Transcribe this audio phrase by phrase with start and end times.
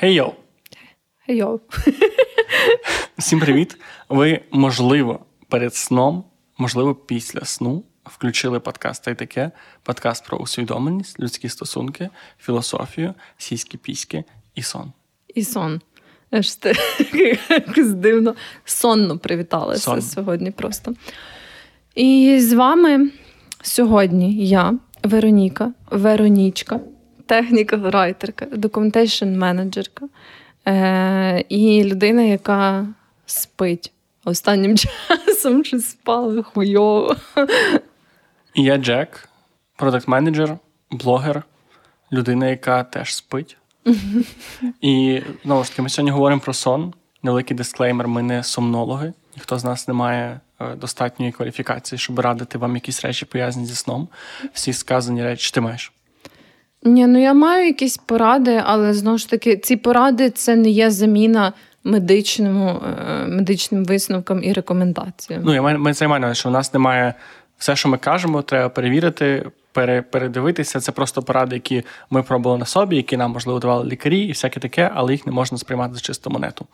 [0.00, 0.32] Хей йоу!
[1.26, 1.60] Хей йоу!
[3.18, 3.76] Всім привіт!
[4.08, 6.24] Ви, можливо, перед сном,
[6.58, 9.50] можливо, після сну включили подкаст та й таке.
[9.82, 12.08] Подкаст про усвідомленість, людські стосунки,
[12.38, 14.92] філософію, сіські піськи і сон.
[15.34, 15.80] І сон.
[16.30, 16.74] Аж ти
[17.50, 20.02] якось дивно сонно привіталася Сон.
[20.02, 20.94] сьогодні просто.
[21.94, 23.10] І з вами
[23.62, 26.80] сьогодні я, Вероніка, Веронічка,
[27.30, 30.06] техніка райтерка, документейшн менеджерка
[30.68, 32.86] е- і людина, яка
[33.26, 33.92] спить.
[34.24, 34.76] Останнім
[35.26, 37.16] часом щось спали хуйово.
[38.54, 39.28] І я Джек,
[39.76, 40.58] продакт-менеджер,
[40.90, 41.42] блогер,
[42.12, 43.56] людина, яка теж спить.
[44.80, 46.94] І знову ж таки, ми сьогодні говоримо про сон.
[47.22, 49.12] Невеликий дисклеймер, ми не сомнологи.
[49.36, 53.74] Ніхто з нас не має е, достатньої кваліфікації, щоб радити вам якісь речі пов'язані зі
[53.74, 54.08] сном.
[54.52, 55.92] Всі сказані речі ти маєш.
[56.82, 60.90] Ні, ну я маю якісь поради, але знову ж таки, ці поради це не є
[60.90, 61.52] заміна
[61.84, 65.42] медичному, е, медичним висновкам і рекомендаціям.
[65.44, 67.14] Ну, я ми це маю, що у нас немає
[67.58, 70.80] все, що ми кажемо, треба перевірити, пере, передивитися.
[70.80, 74.60] Це просто поради, які ми пробували на собі, які нам можливо давали лікарі, і всяке
[74.60, 76.66] таке, але їх не можна сприймати за чисту монету.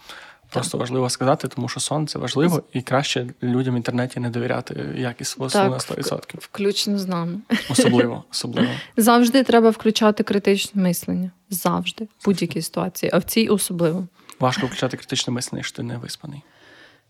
[0.50, 4.94] Просто важливо сказати, тому що сон це важливо, і краще людям в інтернеті не довіряти
[4.96, 6.34] якість свого сну на 100%.
[6.38, 7.38] Включно з нами.
[7.70, 8.68] Особливо, особливо.
[8.96, 11.30] Завжди треба включати критичне мислення.
[11.50, 14.06] Завжди, в будь-якій ситуації, а в цій особливо.
[14.40, 16.42] Важко включати критичне мислення, що ти не виспаний.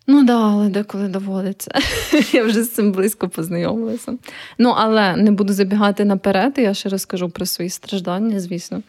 [0.07, 1.71] Ну да, але деколи доводиться.
[2.33, 4.15] Я вже з цим близько познайомилася.
[4.59, 8.83] Ну, але не буду забігати наперед, я ще розкажу про свої страждання, звісно.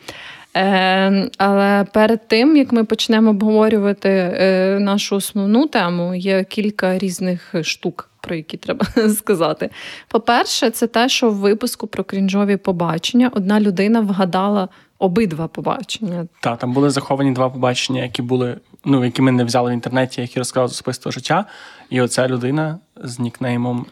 [0.57, 7.55] Е, Але перед тим, як ми почнемо обговорювати е, нашу основну тему, є кілька різних
[7.61, 9.69] штук, про які треба сказати.
[10.07, 14.69] По-перше, це те, що в випуску про крінжові побачення одна людина вгадала
[14.99, 16.27] обидва побачення.
[16.39, 20.21] Так, там були заховані два побачення, які були, ну які ми не взяли в інтернеті,
[20.21, 21.45] які розказали з особистого життя.
[21.89, 23.85] І оця людина з нікнеймом.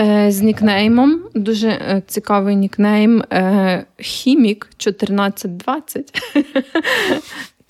[0.00, 6.22] Е, з нікнеймом дуже е, цікавий нікнейм е, Хімік 1420.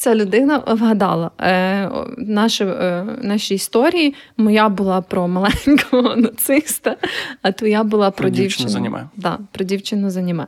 [0.03, 4.15] Ця людина вгадала е, наші, е, наші історії.
[4.37, 6.97] Моя була про маленького нациста,
[7.43, 8.49] а твоя була про, про дівчину.
[8.49, 9.09] дівчину заніме.
[9.17, 10.47] Да, про дівчину заніме.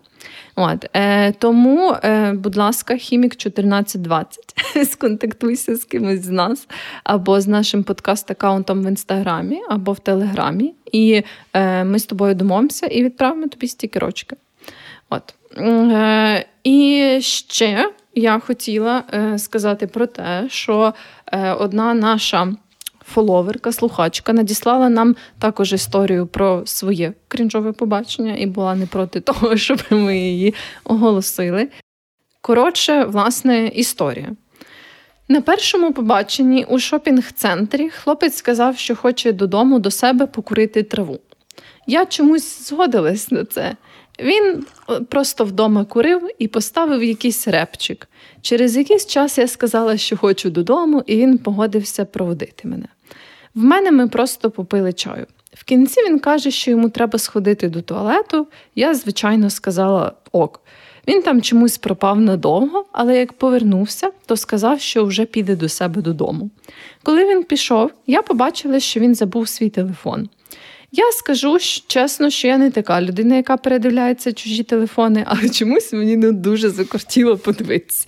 [0.56, 4.54] От, е, Тому, е, будь ласка, хімік 1420.
[4.90, 6.68] Сконтактуйся з кимось з нас,
[7.04, 10.74] або з нашим подкаст-аккаунтом в інстаграмі, або в Телеграмі.
[10.92, 11.22] І
[11.52, 14.36] е, ми з тобою домовимося і відправимо тобі стікерочки.
[15.10, 15.34] От.
[15.58, 20.94] Е, І ще я хотіла е, сказати про те, що
[21.32, 22.52] е, одна наша
[23.12, 29.56] фоловерка, слухачка, надіслала нам також історію про своє крінжове побачення і була не проти того,
[29.56, 30.54] щоб ми її
[30.84, 31.68] оголосили.
[32.40, 34.28] Коротше, власне, історія.
[35.28, 41.18] На першому побаченні у шопінг-центрі хлопець сказав, що хоче додому до себе покурити траву.
[41.86, 43.76] Я чомусь згодилась на це.
[44.20, 48.08] Він е, просто вдома курив і поставив якийсь репчик.
[48.42, 52.86] Через якийсь час я сказала, що хочу додому, і він погодився проводити мене.
[53.54, 55.26] В мене ми просто попили чаю.
[55.52, 58.46] В кінці він каже, що йому треба сходити до туалету.
[58.74, 60.60] Я, звичайно, сказала ок.
[61.08, 66.02] Він там чомусь пропав надовго, але як повернувся, то сказав, що вже піде до себе
[66.02, 66.50] додому.
[67.02, 70.28] Коли він пішов, я побачила, що він забув свій телефон.
[70.96, 76.16] Я скажу чесно, що я не така людина, яка передивляється чужі телефони, але чомусь мені
[76.16, 78.06] не дуже закортіло подивитися.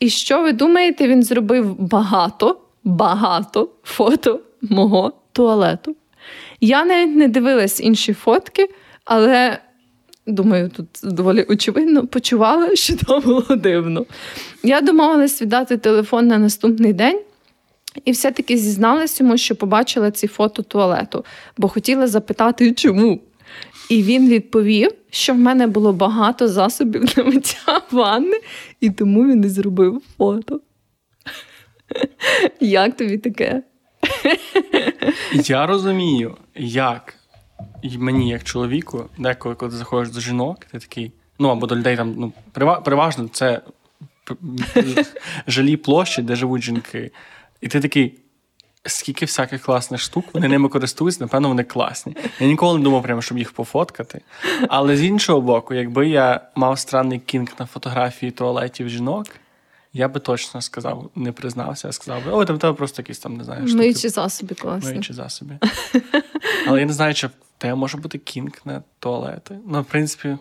[0.00, 5.96] І що ви думаєте, він зробив багато, багато фото мого туалету.
[6.60, 8.70] Я навіть не дивилась інші фотки,
[9.04, 9.58] але.
[10.26, 14.06] Думаю, тут доволі очевидно почувала, що то було дивно.
[14.62, 17.20] Я домовилась віддати телефон на наступний день,
[18.04, 21.24] і все-таки зізналась йому, що побачила ці фото туалету,
[21.56, 23.20] бо хотіла запитати, чому.
[23.88, 28.40] І він відповів, що в мене було багато засобів для миття ванни,
[28.80, 30.60] і тому він і зробив фото.
[32.60, 33.62] Як тобі таке?
[35.32, 37.14] Я розумію, як
[37.98, 41.96] мені, як чоловіку, деколи, коли ти заходиш до жінок, ти такий, ну або до людей
[41.96, 42.32] там, ну,
[42.84, 43.60] переважно це
[45.46, 47.10] жалі площі, де живуть жінки.
[47.60, 48.18] І ти такий.
[48.86, 52.16] Скільки всяких класних штук, вони ними користуються, напевно, вони класні.
[52.40, 54.20] Я ніколи не думав, прямо, щоб їх пофоткати.
[54.68, 59.26] Але з іншого боку, якби я мав странний кінг на фотографії туалетів жінок,
[59.92, 63.36] я би точно сказав, не признався, а сказав би, о, там тебе просто якісь там
[63.36, 63.66] не знаю.
[63.66, 63.78] штуки.
[63.78, 64.90] Миючі засоби класні.
[64.90, 65.58] Миючі засоби.
[66.66, 69.58] Але я не знаю, чи в тебе може бути кінг на туалети.
[69.66, 70.36] Ну, в принципі,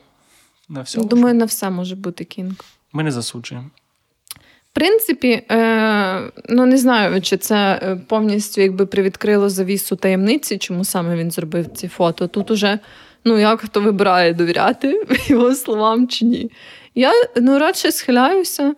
[0.69, 1.04] на все.
[1.04, 2.54] Думаю, на все може бути кінг.
[2.94, 3.69] Ми не засуджуємо.
[4.71, 10.83] В принципі, е, ну не знаю, чи це е, повністю якби привідкрило завісу таємниці, чому
[10.83, 12.27] саме він зробив ці фото.
[12.27, 12.80] Тут уже
[13.25, 16.51] ну як хто вибирає довіряти його словам чи ні.
[16.95, 18.74] Я ну радше схиляюся,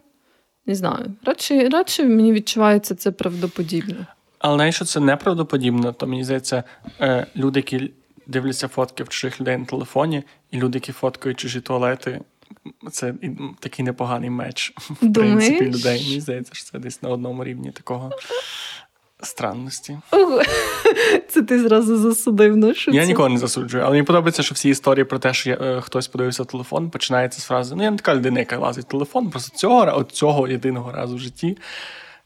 [0.65, 1.13] не знаю.
[1.25, 3.95] Радше, радше мені відчувається це правдоподібно.
[4.39, 6.63] Але навіть що це неправдоподібно, то мені здається,
[7.01, 7.91] е, люди, які
[8.27, 12.21] дивляться фотки в чужих людей на телефоні, і люди, які фоткають чужі туалети,
[12.91, 13.13] це
[13.59, 16.03] такий непоганий меч в принципі людей.
[16.07, 18.11] Мені здається, що це десь на одному рівні такого
[19.21, 19.97] странності.
[21.29, 25.05] Це ти зразу засудив що Я нікого не засуджую, але мені подобається, що всі історії
[25.05, 28.15] про те, що я, е, хтось подивився телефон, починається з фрази: ну я не така
[28.15, 31.57] людина, яка лазить телефон, просто цього от цього єдиного разу в житті.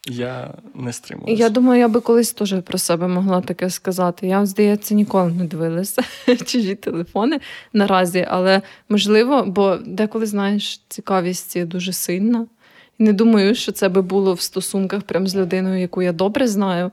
[0.07, 1.43] Я не стримуюся.
[1.43, 4.27] Я думаю, я би колись теж про себе могла таке сказати.
[4.27, 6.01] Я, здається, ніколи не дивилася
[6.45, 7.39] чужі телефони
[7.73, 12.47] наразі, але можливо, бо деколи, знаєш, цікавість дуже сильна.
[12.99, 16.47] І не думаю, що це би було в стосунках прям з людиною, яку я добре
[16.47, 16.91] знаю.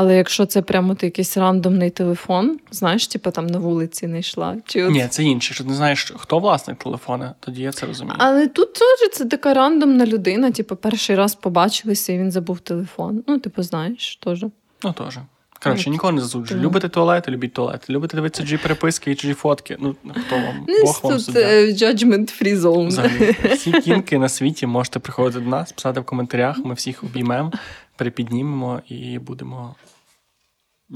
[0.00, 4.56] Але якщо це прямо ти якийсь рандомний телефон, знаєш, типу там на вулиці не йшла.
[4.66, 4.90] Чи от...
[4.90, 5.54] Ні, це інше.
[5.54, 8.16] Що ти не знаєш, хто власник телефона, тоді я це розумію.
[8.18, 13.24] Але тут теж це така рандомна людина, типу, перший раз побачилися і він забув телефон.
[13.26, 14.44] Ну, типу, знаєш, теж.
[14.82, 15.18] Ну, теж.
[15.62, 16.60] Коротше, нікого не засуджую.
[16.60, 17.92] Любите туалети, любіть туалети.
[17.92, 19.76] Любите дивитися чужі переписки і чужі фотки.
[19.80, 20.66] Ну, хто вам?
[20.84, 21.40] Бог вам суддя.
[21.40, 22.86] Е, judgment free zone.
[22.86, 26.58] Взагалі, всі кінки на світі можете приходити до нас, писати в коментарях.
[26.64, 27.52] Ми всіх обіймемо,
[27.96, 29.74] перепіднімемо і будемо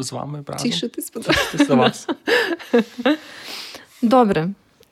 [0.02, 0.70] з вами разом.
[0.70, 1.12] Тішитись
[1.68, 2.08] за вас.
[4.02, 4.48] Добре.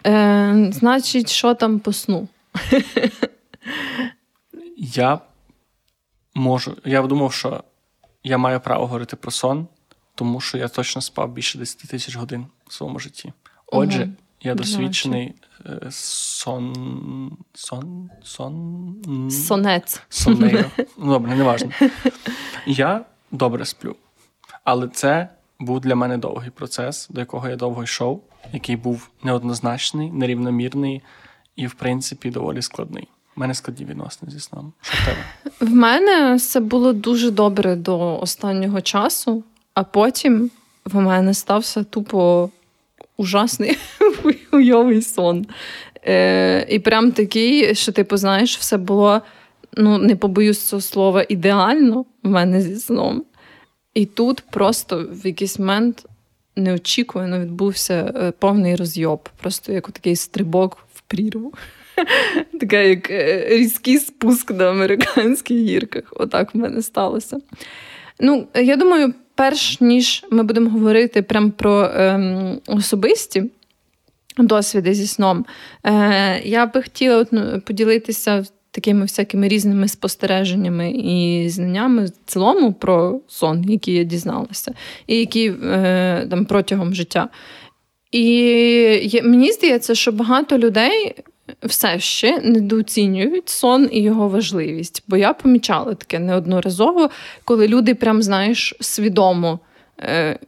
[0.06, 2.28] Е, Значить, що там по сну?
[4.76, 5.20] Я
[6.34, 6.76] можу.
[6.84, 7.64] Я думав, що
[8.24, 9.66] я маю право говорити про сон,
[10.14, 13.32] тому що я точно спав більше 10 тисяч годин в своєму житті.
[13.66, 14.12] Отже, угу.
[14.42, 15.34] я досвідчений
[15.66, 17.36] е, сон.
[17.54, 18.10] сон.
[18.22, 19.30] сон.
[19.30, 20.02] Сонець.
[20.08, 20.64] Сонею.
[20.98, 21.70] Ну, добре, не важно.
[22.66, 23.96] Я добре сплю.
[24.64, 25.28] Але це
[25.60, 28.22] був для мене довгий процес, до якого я довго йшов,
[28.52, 31.02] який був неоднозначний, нерівномірний
[31.56, 33.08] і, в принципі, доволі складний.
[33.36, 34.72] У мене складні відносини зі сном.
[34.82, 35.18] Що в тебе?
[35.60, 39.44] В мене все було дуже добре до останнього часу,
[39.74, 40.50] а потім
[40.84, 42.50] в мене стався тупо
[43.16, 43.78] ужасний
[44.52, 45.46] уйовий сон.
[46.06, 49.22] Е, І прям такий, що ти типу, знаєш, все було,
[49.76, 53.24] ну не побоюсь цього слова, ідеально в мене зі сном.
[53.94, 56.06] І тут просто в якийсь момент
[56.56, 59.28] неочікувано відбувся е, повний розйоб.
[59.36, 61.52] Просто як такий стрибок в прірву.
[62.60, 66.04] Така як е, різкий спуск на американських гірках.
[66.10, 67.40] Отак в мене сталося.
[68.20, 73.50] Ну, я думаю, перш ніж ми будемо говорити прям про ем, особисті
[74.38, 75.46] досвіди зі сном,
[75.84, 82.72] е, я би хотіла от, ну, поділитися такими всякими різними спостереженнями і знаннями в цілому
[82.72, 84.74] про сон, які я дізналася,
[85.06, 87.28] і які е, там протягом життя.
[88.12, 91.14] І мені здається, що багато людей
[91.62, 95.04] все ще недооцінюють сон і його важливість.
[95.08, 97.10] Бо я помічала таке неодноразово,
[97.44, 99.60] коли люди, прям знаєш, свідомо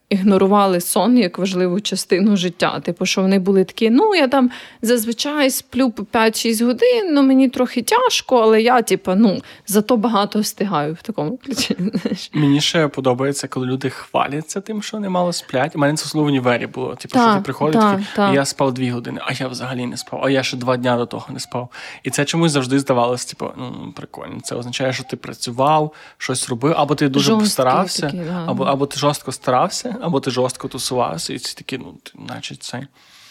[0.09, 2.81] ігнорували сон як важливу частину життя.
[2.81, 4.51] Типу, що вони були такі, ну я там
[4.83, 10.40] зазвичай сплю по 5-6 годин, ну мені трохи тяжко, але я, типу, ну, зато багато
[10.40, 11.76] встигаю в такому ключі.
[12.33, 15.76] Мені ще подобається, коли люди хваляться тим, що вони мало сплять.
[15.76, 16.95] У мене це слово в універі було.
[16.95, 18.33] Типу, що ти приходиш, та, та.
[18.33, 21.07] я спав дві години, а я взагалі не спав, а я ще два дня до
[21.07, 21.69] того не спав.
[22.02, 24.40] І це чомусь завжди здавалося, типу, ну прикольно.
[24.43, 28.45] Це означає, що ти працював, щось робив, або ти дуже Жорсткий постарався, такий, да.
[28.47, 31.95] або або ти жорстко старався, або ти жорстко тусувався, і це такі, ну,
[32.29, 32.87] наче це.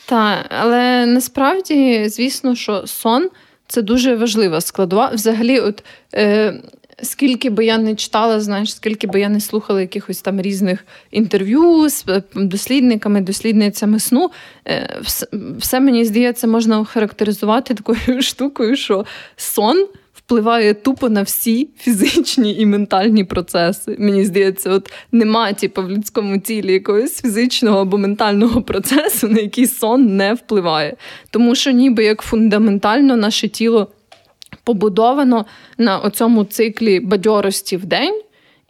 [0.05, 3.29] Так, але насправді, звісно, що сон
[3.67, 5.09] це дуже важлива складова.
[5.09, 5.83] Взагалі, от
[6.15, 6.53] е,
[7.03, 11.89] скільки би я не читала, знаєш, скільки би я не слухала якихось там різних інтерв'ю
[11.89, 14.31] з е, дослідниками, дослідницями сну,
[14.67, 15.27] е, все,
[15.57, 19.05] все мені здається, можна охарактеризувати такою штукою, що
[19.35, 19.87] сон
[20.25, 23.95] впливає тупо на всі фізичні і ментальні процеси.
[23.99, 29.67] Мені здається, от немає типу, в людському тілі якогось фізичного або ментального процесу, на який
[29.67, 30.95] сон не впливає.
[31.31, 33.87] Тому що, ніби як фундаментально наше тіло
[34.63, 35.45] побудовано
[35.77, 38.21] на оцьому циклі бадьорості в день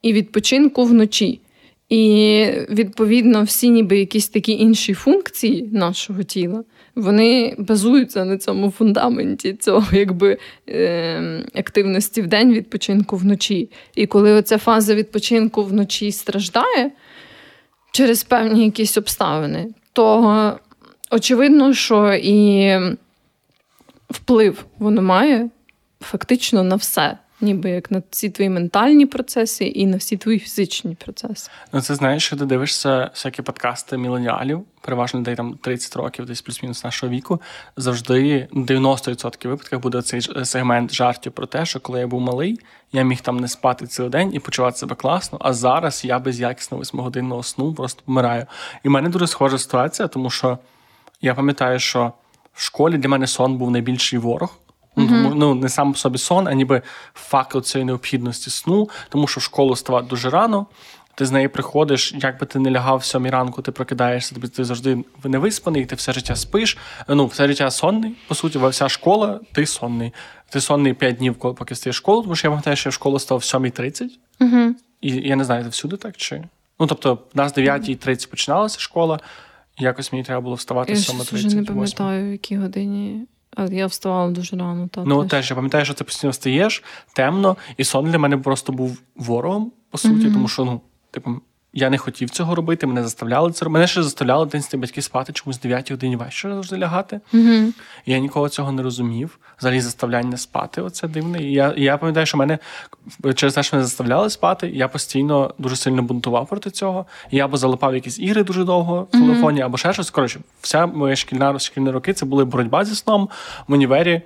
[0.02, 1.40] і відпочинку вночі.
[1.94, 6.64] І відповідно всі, ніби якісь такі інші функції нашого тіла,
[6.96, 10.38] вони базуються на цьому фундаменті цього якби
[10.70, 13.70] е, активності в день, відпочинку вночі.
[13.96, 16.92] І коли оця фаза відпочинку вночі страждає
[17.92, 20.60] через певні якісь обставини, то
[21.12, 22.72] очевидно, що і
[24.10, 25.50] вплив воно має
[26.02, 30.96] фактично на все ніби як на всі твої ментальні процеси і на всі твої фізичні
[30.96, 31.52] процеси.
[31.74, 36.42] Ну, це знаєш, що ти дивишся всякі подкасти міленіалів, переважно людей там 30 років, десь
[36.42, 37.42] плюс-мінус нашого віку.
[37.78, 42.60] Завжди 90% випадках буде цей сегмент жартів про те, що коли я був малий,
[42.94, 45.38] я міг там не спати цілий день і почувати себе класно.
[45.42, 48.46] А зараз я без якісного восьмигодинного сну просто помираю.
[48.84, 50.58] І в мене дуже схожа ситуація, тому що
[51.22, 52.14] я пам'ятаю, що
[52.54, 54.58] в школі для мене сон був найбільший ворог.
[54.96, 55.34] Mm-hmm.
[55.36, 56.82] Ну, не сам по собі сон, а ніби
[57.14, 60.66] факт цієї необхідності сну, тому що в школу ставати дуже рано.
[61.16, 64.48] Ти з неї приходиш, як би ти не лягав в сьомій ранку, ти прокидаєшся, тобі
[64.48, 66.78] ти завжди не виспаний, ти все життя спиш.
[67.08, 70.14] Ну, все життя сонний, по суті, вся школа, ти сонний.
[70.50, 73.20] Ти сонний 5 днів, поки стаєш школу, тому що я пам'ятаю, що я в школу
[73.20, 74.08] став в 7.30.
[74.40, 74.76] Угу.
[75.02, 76.44] І я не знаю, це всюди так чи.
[76.80, 79.20] Ну, тобто, в нас 9.30 починалася школа,
[79.80, 81.34] і якось мені треба було вставати в 7.30.
[81.34, 83.28] Я вже не пам'ятаю, в якій годині.
[83.72, 84.88] Я вставала дуже рано.
[84.88, 85.32] Та, ну, теж.
[85.32, 86.84] теж я пам'ятаю, що ти постійно встаєш
[87.14, 90.34] темно, і сон для мене просто був ворогом, по суті, mm-hmm.
[90.34, 90.82] тому що, ну,
[91.12, 91.32] типу,
[91.74, 93.74] я не хотів цього робити, мене заставляли це робити.
[93.74, 97.20] Мене ще заставляли дитинстві батьки спати чомусь 9 годині вечора завжди лягати.
[97.34, 97.72] Mm-hmm.
[98.06, 99.40] І я ніколи цього не розумів.
[99.60, 101.44] Взагалі заставляння спати оце дивне.
[101.44, 102.60] І я і я пам'ятаю, що мене
[103.36, 107.06] через те, що мене заставляли спати, я постійно дуже сильно бунтував проти цього.
[107.32, 109.66] І я або залипав якісь ігри дуже довго в телефоні, mm-hmm.
[109.66, 110.10] або ще щось.
[110.10, 113.30] Коротше, вся моя шкільна шкільні роки це були боротьба зі сном
[113.68, 114.22] в універі.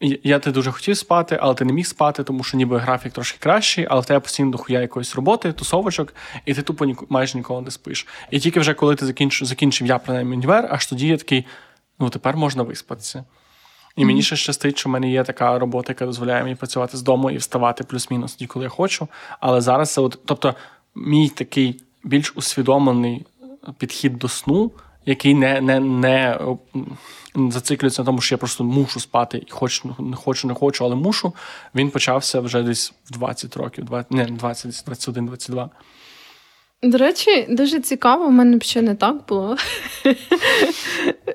[0.00, 3.38] Я ти дуже хотів спати, але ти не міг спати, тому що ніби графік трошки
[3.40, 7.62] кращий, але в тебе постійно дохуя якоїсь роботи, тусовочок, і ти тупо ні, майже ніколи
[7.62, 8.06] не спиш.
[8.30, 11.44] І тільки вже коли ти закінчив, закінчив я принаймні універ, аж тоді я такий,
[11.98, 13.24] ну тепер можна виспатися.
[13.96, 17.02] І мені ще щастить, що в мене є така робота, яка дозволяє мені працювати з
[17.02, 19.08] дому і вставати плюс-мінус тоді, коли я хочу.
[19.40, 20.54] Але зараз це, от, тобто,
[20.94, 23.26] мій такий більш усвідомлений
[23.78, 24.70] підхід до сну,
[25.06, 26.38] який не не, не
[27.36, 30.94] зациклюється на тому, що я просто мушу спати і хочу, не хочу, не хочу, але
[30.94, 31.32] мушу.
[31.74, 35.70] Він почався вже десь в 20 років, 20, не 20, 21, 22.
[36.82, 39.56] До речі, дуже цікаво, у мене ще не так було.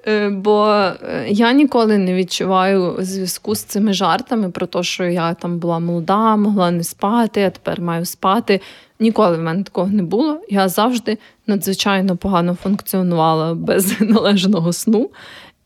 [0.07, 5.33] Е, бо е, я ніколи не відчуваю зв'язку з цими жартами про те, що я
[5.33, 8.61] там була молода, могла не спати, а тепер маю спати.
[8.99, 10.41] Ніколи в мене такого не було.
[10.49, 11.17] Я завжди
[11.47, 15.09] надзвичайно погано функціонувала без належного сну.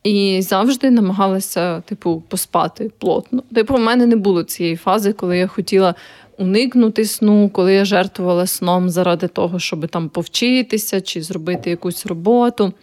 [0.06, 3.44] І завжди намагалася, типу, поспати плотно.
[3.56, 5.96] Типу, в мене не було цієї фази, коли я хотіла
[6.38, 12.74] уникнути сну, коли я жертвувала сном заради того, щоб там повчитися чи зробити якусь роботу.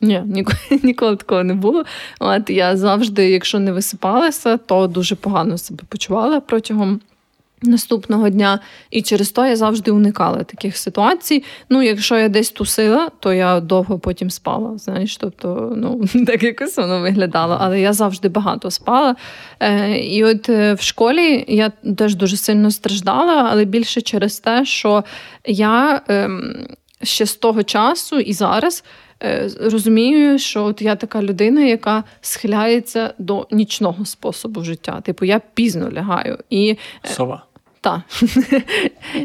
[0.00, 1.84] Ні, ніколи, ніколи такого не було.
[2.20, 7.00] От я завжди, якщо не висипалася, то дуже погано себе почувала протягом
[7.62, 8.60] наступного дня.
[8.90, 11.44] І через то я завжди уникала таких ситуацій.
[11.68, 14.78] Ну, якщо я десь тусила, то я довго потім спала.
[14.78, 19.16] Знаєш, тобто, ну так якось воно виглядало, але я завжди багато спала.
[19.60, 24.64] Е, І от е, в школі я теж дуже сильно страждала, але більше через те,
[24.64, 25.04] що
[25.46, 26.30] я е,
[27.02, 28.84] ще з того часу і зараз.
[29.22, 35.00] Е, розумію, що от я така людина, яка схиляється до нічного способу життя.
[35.00, 36.38] Типу, я пізно лягаю.
[36.50, 37.42] І е, Сова.
[37.80, 38.00] Так.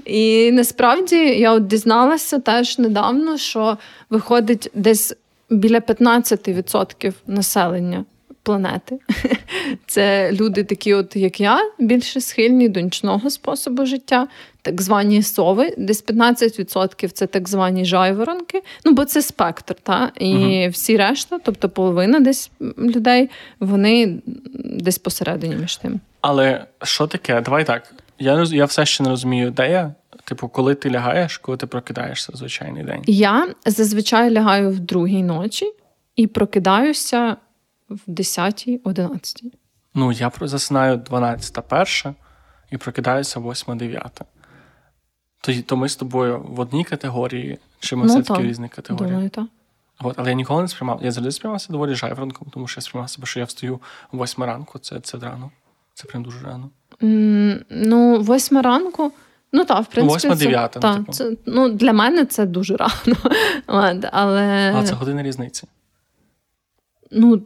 [0.06, 3.78] І насправді я от дізналася теж недавно, що
[4.10, 5.16] виходить десь
[5.50, 8.06] біля 15% населення
[8.46, 9.00] планети.
[9.88, 14.28] Це люди, такі, от як я, більше схильні до нічного способу життя,
[14.62, 18.62] так звані сови, десь 15% це так звані жайворонки.
[18.86, 20.12] Ну, бо це спектр, та?
[20.20, 20.70] і угу.
[20.70, 24.22] всі решта, тобто половина десь людей, вони
[24.56, 26.00] десь посередині між тим.
[26.22, 27.42] Але що таке?
[27.42, 27.94] Давай так.
[28.20, 29.94] Я я все ще не розумію, де я.
[30.24, 33.04] Типу, коли ти лягаєш, коли ти прокидаєшся в звичайний день?
[33.08, 35.74] Я зазвичай лягаю в другій ночі
[36.16, 37.38] і прокидаюся
[37.90, 39.44] в 10-й, 11
[39.94, 42.16] Ну, я засинаю 12 перша
[42.72, 44.22] і прокидаюся 8 9
[45.42, 49.12] То, то ми з тобою в одній категорії, чи ми ну, все-таки в різних категоріях?
[49.12, 49.46] Думаю, так.
[50.00, 51.00] От, але я ніколи не сприймав.
[51.04, 53.80] Я завжди сприймався доволі жайворонком, тому що я сприймав себе, що я встаю
[54.12, 54.80] о 8 ранку.
[54.80, 55.52] Це це рано.
[55.94, 56.70] Це прям дуже рано.
[57.02, 59.12] Ну, восьма ранку.
[59.52, 60.14] Ну так, в принципі.
[60.14, 60.80] Восьма дев'ята.
[60.84, 61.12] Ну, типу.
[61.12, 63.18] це, ну, Для мене це дуже рано.
[64.12, 64.74] але...
[64.75, 65.68] А це година різниці.
[67.12, 67.42] Ну,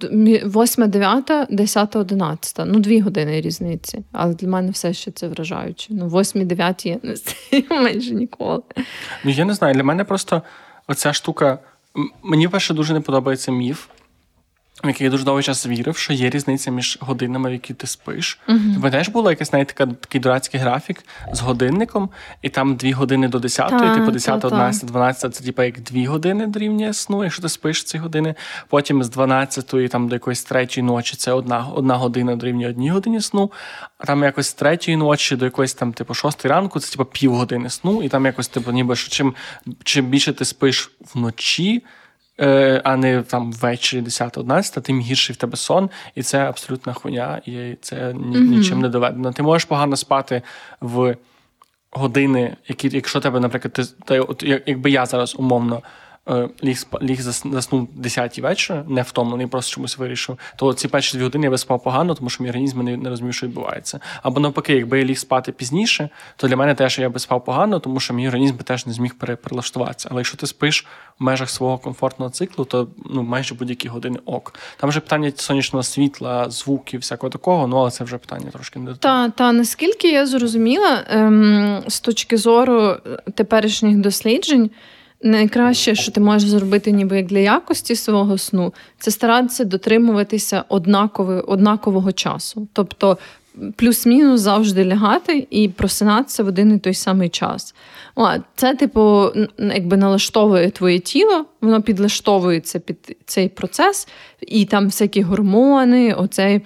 [0.45, 2.65] восьма, дев'ята, десята, одинадцята.
[2.65, 4.03] Ну, дві години різниці.
[4.11, 5.93] Але для мене все ще це вражаюче.
[5.93, 8.61] Ну, восьмі, дев'яті я не стаю майже ніколи.
[9.23, 9.73] Ну, я не знаю.
[9.73, 10.41] Для мене просто
[10.87, 11.59] оця штука.
[12.23, 13.87] Мені перше дуже не подобається міф
[14.83, 18.39] який я дуже довгий час вірив, що є різниця між годинами, в які ти спиш.
[18.47, 18.73] Uh-huh.
[18.73, 22.09] Тобі теж було якийсь навіть така, такий дурацький графік з годинником,
[22.41, 26.47] і там дві години до 10, типу 10, 11, 12 це типу як дві години
[26.47, 28.35] дорівнює сну, якщо ти спиш ці години.
[28.67, 33.21] Потім з 12 там до якоїсь третьої ночі це одна одна година дорівнює одній годині
[33.21, 33.51] сну,
[33.97, 37.69] а там якось з третьої ночі до якоїсь там, типу, шостої ранку, це типу півгодини
[37.69, 39.35] сну, і там якось, типу, ніби що чим,
[39.83, 41.83] чим більше ти спиш вночі.
[42.41, 47.41] Е, а не там ввечері 10-11, тим гірший в тебе сон, і це абсолютна хуйня,
[47.45, 48.39] і це ні, mm-hmm.
[48.39, 49.31] нічим не доведено.
[49.31, 50.41] Ти можеш погано спати
[50.81, 51.15] в
[51.91, 55.81] години, які, якщо тебе, наприклад, ти, ти от, якби я зараз умовно
[56.63, 61.43] ліг ліг заснув 10 вечора, не втомлений, просто чомусь вирішив, то ці перші дві години
[61.43, 63.99] я би спав погано, тому що мій організм не, не розумів, що відбувається.
[64.23, 67.79] Або навпаки, якби я ліг спати пізніше, то для мене теж я би спав погано,
[67.79, 70.07] тому що мій організм би теж не зміг перелаштуватися.
[70.11, 70.85] Але якщо ти спиш
[71.19, 74.53] в межах свого комфортного циклу, то ну майже будь-які години ок.
[74.77, 78.95] Там вже питання сонячного світла, звуків, всякого такого, ну але це вже питання трошки не
[78.95, 82.97] Та, та наскільки я зрозуміла, ем, з точки зору
[83.35, 84.71] теперішніх досліджень.
[85.23, 91.33] Найкраще, що ти можеш зробити, ніби як для якості свого сну, це старатися дотримуватися однаково,
[91.33, 92.67] однакового часу.
[92.73, 93.17] Тобто
[93.75, 97.75] плюс-мінус завжди лягати і просинатися в один і той самий час.
[98.55, 104.07] Це, типу, якби налаштовує твоє тіло, воно підлаштовується під цей процес,
[104.41, 106.61] і там всякі гормони, оцей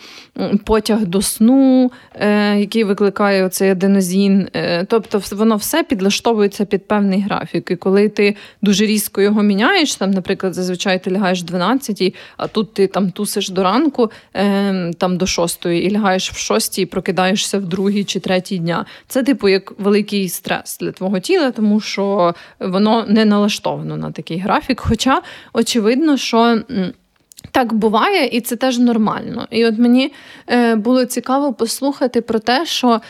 [0.66, 4.48] потяг до сну, е, який викликає оцей аденозін.
[4.54, 7.72] Е, тобто, воно все підлаштовується під певний графік.
[7.72, 12.74] І коли ти дуже різко його міняєш, там, наприклад, зазвичай ти лягаєш 12, а тут
[12.74, 17.58] ти там тусиш до ранку, е, там до 6, і лягаєш в 6 і прокидаєшся
[17.58, 18.86] в другій чи третій дня.
[19.08, 24.38] Це, типу, як великий стрес для твого тіла, тому що воно не налаштовано на такий
[24.38, 24.82] графік.
[24.82, 25.22] Хоча
[25.54, 26.62] очевидно, що.
[27.52, 29.48] Так буває, і це теж нормально.
[29.52, 30.14] І от мені
[30.48, 33.02] е, було цікаво послухати про те, що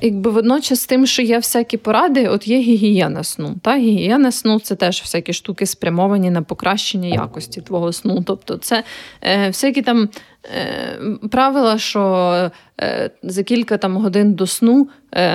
[0.00, 3.54] якби водночас з тим, що є всякі поради, от є гігієна сну.
[3.62, 3.76] Та?
[3.76, 8.22] Гігієна сну це теж всякі штуки спрямовані на покращення якості твого сну.
[8.26, 8.84] Тобто, це
[9.22, 10.08] е, всякі там
[10.52, 10.98] Е,
[11.30, 14.88] правила, що е, за кілька там годин до сну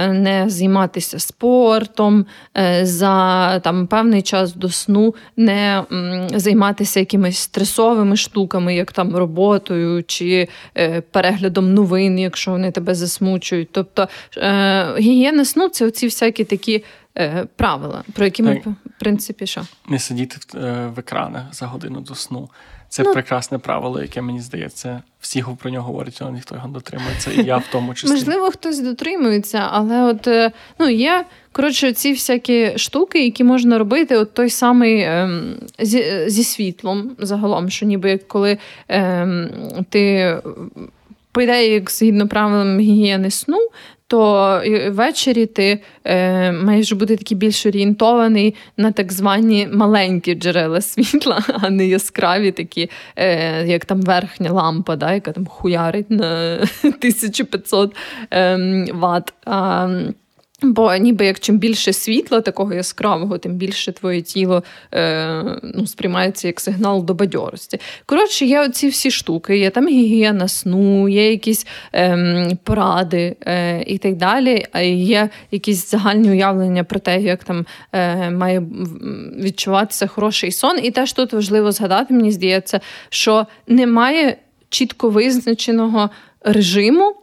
[0.09, 2.25] не займатися спортом,
[2.81, 5.83] за там певний час до сну не
[6.35, 10.47] займатися якимись стресовими штуками, як там роботою чи
[11.11, 13.71] переглядом новин, якщо вони тебе засмучують.
[13.83, 14.07] Тобто
[14.99, 16.83] гігієна сну це оці всякі такі.
[17.55, 19.61] Правила, про які ми в принципі що?
[19.89, 20.37] не сидіти
[20.95, 22.49] в екранах за годину до сну.
[22.89, 27.31] Це ну, прекрасне правило, яке мені здається, всі про нього говорять, але ніхто його дотримується.
[27.31, 28.13] І я в тому числі.
[28.13, 34.17] Можливо, хтось дотримується, але от е, ну є коротше ці всякі штуки, які можна робити,
[34.17, 39.49] от той самий ем, зі, зі світлом загалом, що ніби коли ем,
[39.89, 40.37] ти.
[41.31, 43.69] По ідеї, як згідно правилам гігієни сну,
[44.09, 51.43] то ввечері ти е, маєш бути такий більш орієнтований на так звані маленькі джерела світла,
[51.61, 57.95] а не яскраві такі, е, як там верхня лампа, да, яка там хуярить на 1500
[58.33, 59.33] е, ватт.
[60.61, 66.47] Бо ніби як чим більше світла такого яскравого, тим більше твоє тіло е, ну, сприймається
[66.47, 67.79] як сигнал до бадьорості.
[68.05, 73.97] Коротше, є оці всі штуки, є там гігієна сну, є якісь е, поради е, і
[73.97, 74.65] так далі.
[74.95, 78.63] Є якісь загальні уявлення про те, як там е, має
[79.43, 80.79] відчуватися хороший сон.
[80.83, 84.37] І теж тут важливо згадати, мені здається, що немає
[84.69, 86.09] чітко визначеного
[86.41, 87.15] режиму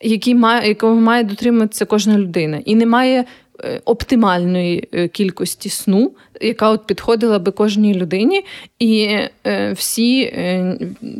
[0.00, 3.24] який має, якого має дотримуватися кожна людина, і немає
[3.64, 8.44] е, оптимальної е, кількості сну, яка от підходила би кожній людині.
[8.78, 10.32] І е, всі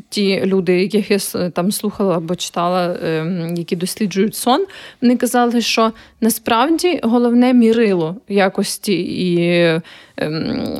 [0.08, 2.96] ті люди, яких я там слухала або читала,
[3.56, 4.66] які досліджують сон,
[5.02, 9.80] вони казали, що насправді головне мірило якості і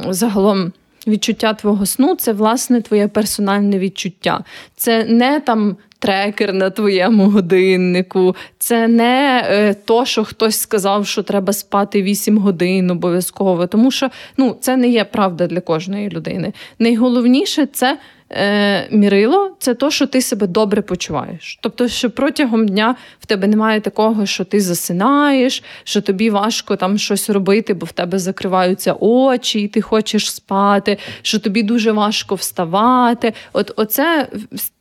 [0.09, 0.73] загалом.
[1.07, 4.45] Відчуття твого сну це власне твоє персональне відчуття.
[4.77, 8.37] Це не там трекер на твоєму годиннику.
[8.59, 13.67] Це не е, то, що хтось сказав, що треба спати 8 годин обов'язково.
[13.67, 16.53] Тому що ну, це не є правда для кожної людини.
[16.79, 17.99] Найголовніше це
[18.31, 21.59] е, мірило це то, що ти себе добре почуваєш.
[21.62, 26.99] Тобто, що протягом дня в тебе немає такого, що ти засинаєш, що тобі важко там
[26.99, 32.35] щось робити, бо в тебе закриваються очі, і ти хочеш спати, що тобі дуже важко
[32.35, 33.33] вставати.
[33.53, 34.29] От Оце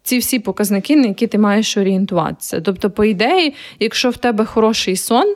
[0.04, 2.62] ці всі показники, на які ти маєш орієнтуватися.
[2.62, 5.36] Тобто, по ідеї, якщо в тебе хороший сон.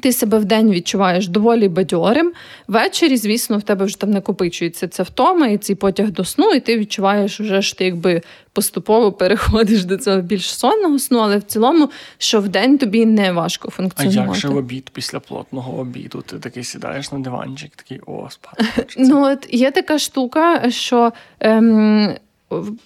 [0.00, 2.32] Ти себе в день відчуваєш доволі бадьорим.
[2.68, 6.60] Ввечері, звісно, в тебе вже там накопичується це втома і цей потяг до сну, і
[6.60, 11.42] ти відчуваєш, вже що ти якби поступово переходиш до цього більш сонного сну, але в
[11.42, 14.20] цілому, що в день тобі не важко функціонувати.
[14.20, 16.22] А як же в обід після плотного обіду?
[16.26, 18.64] Ти такий сідаєш на диванчик, такий о, спати.
[18.98, 22.16] Ну от є така штука, що ем,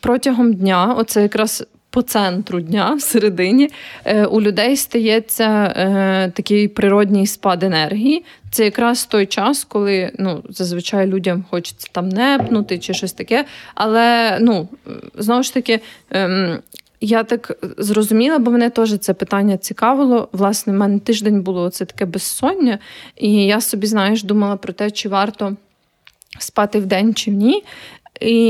[0.01, 1.67] протягом дня, оце якраз
[1.97, 3.71] по центру дня, всередині,
[4.05, 8.25] е, у людей стається е, такий природній спад енергії.
[8.51, 13.45] Це якраз той час, коли ну, зазвичай людям хочеться там непнути чи щось таке.
[13.75, 14.69] Але ну,
[15.19, 15.81] знову ж таки.
[16.11, 16.59] Ем,
[17.01, 20.29] я так зрозуміла, бо мене теж це питання цікавило.
[20.33, 22.79] Власне, в мене тиждень було це таке безсоння,
[23.17, 25.57] і я собі, знаєш, думала про те, чи варто
[26.39, 27.63] спати вдень чи ні.
[28.21, 28.45] І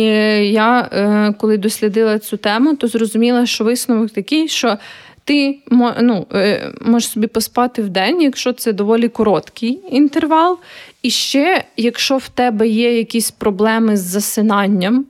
[0.52, 4.78] я, е, коли дослідила цю тему, то зрозуміла, що висновок такий, що
[5.24, 5.58] ти
[6.00, 10.58] ну, е, можеш собі поспати в день, якщо це доволі короткий інтервал.
[11.02, 15.06] І ще, якщо в тебе є якісь проблеми з засинанням,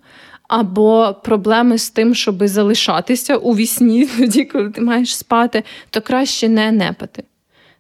[0.49, 6.49] або проблеми з тим, щоб залишатися у вісні, тоді, коли ти маєш спати, то краще
[6.49, 7.25] не непати.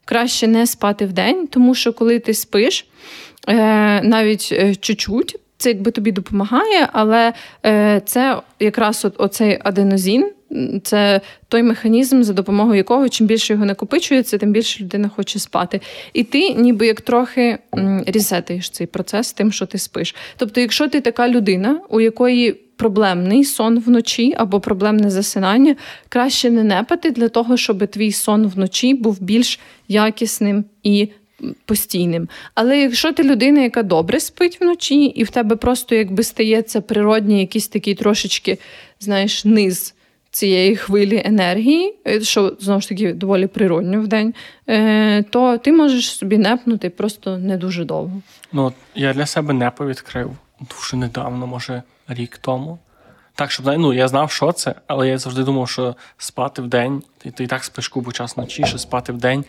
[0.05, 2.87] Краще не спати в день, тому що коли ти спиш,
[3.49, 3.55] е,
[4.03, 4.49] навіть
[4.81, 7.33] чуть-чуть, це якби тобі допомагає, але
[7.67, 10.31] е, це якраз от, оцей аденозін.
[10.83, 15.81] Це той механізм, за допомогою якого чим більше його накопичується, тим більше людина хоче спати.
[16.13, 17.59] І ти ніби як трохи
[18.07, 20.15] різетаєш цей процес тим, що ти спиш.
[20.37, 25.77] Тобто, якщо ти така людина, у якої проблемний сон вночі або проблемне засинання,
[26.09, 31.09] краще не непати для того, щоб твій сон вночі був більш якісним і
[31.65, 32.29] постійним.
[32.55, 37.41] Але якщо ти людина, яка добре спить вночі, і в тебе просто якби стається природній
[37.41, 38.59] якийсь такий трошечки,
[39.01, 39.93] знаєш, низ.
[40.31, 44.35] Цієї хвилі енергії, е, що знову ж таки доволі природньо в день,
[44.69, 48.23] е, то ти можеш собі непнути просто не дуже довго.
[48.53, 52.79] Ну, я для себе непо відкрив дуже недавно, може, рік тому.
[53.37, 57.03] Так, щоб ну, я знав, що це, але я завжди думав, що спати в день,
[57.19, 59.45] ти, ти і так спиш купу час ночі, що спати в день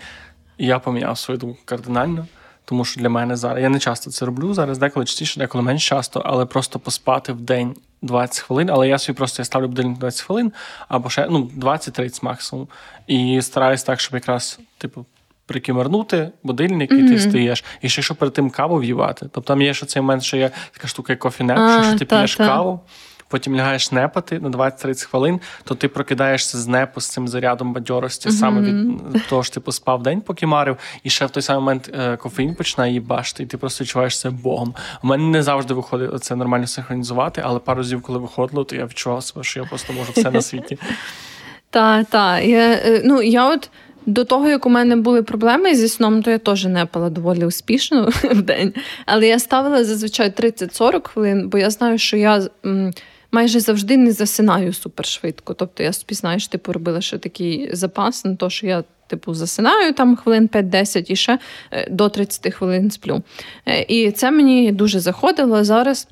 [0.58, 2.28] і я поміняв свою думку кардинально,
[2.65, 4.54] тому що для мене зараз я не часто це роблю.
[4.54, 8.70] Зараз деколи частіше, деколи менш часто, але просто поспати в день 20 хвилин.
[8.70, 10.52] Але я собі просто я ставлю будильник 20 хвилин
[10.88, 12.67] або ще ну 20-30 максимум.
[13.08, 15.06] І стараюсь так, щоб якраз типу.
[15.46, 17.10] Прикимернути будильник, і mm-hmm.
[17.10, 17.63] ти встаєш.
[17.82, 19.20] І ще що перед тим каву в'ївати.
[19.20, 22.06] Тобто там є що цей момент, що є така штука, як кофінеп, що, що ти
[22.06, 22.48] та, п'єш та.
[22.48, 22.80] каву,
[23.28, 28.30] потім лягаєш непати на 20-30 хвилин, то ти прокидаєшся з непу з цим зарядом бадьорості,
[28.30, 28.40] mm-hmm.
[28.40, 31.90] саме від того що ти поспав день, поки марив, і ще в той самий момент
[31.94, 34.76] е, кофеїн починає їбашти, і ти просто відчуваєшся Богом.
[35.04, 38.86] У мене не завжди виходить це нормально синхронізувати, але пару разів, коли виходило, то я
[38.86, 40.78] відчував себе, що я просто можу все на світі.
[41.70, 42.46] Так, так.
[42.46, 43.70] Я, е, ну, я от
[44.06, 47.46] до того, як у мене були проблеми зі сном, то я теж не пила доволі
[47.46, 48.74] успішно в день.
[49.06, 52.48] Але я ставила зазвичай 30-40 хвилин, бо я знаю, що я
[53.32, 55.54] майже завжди не засинаю супершвидко.
[55.54, 58.84] Тобто я собі, знаєш, типу робила ще такий запас на те, що я.
[59.10, 61.40] Типу, засинаю там хвилин 5-10 і ще
[61.72, 63.24] е, до 30 хвилин сплю.
[63.66, 65.63] Е, і це мені дуже заходило.
[65.63, 66.08] Зараз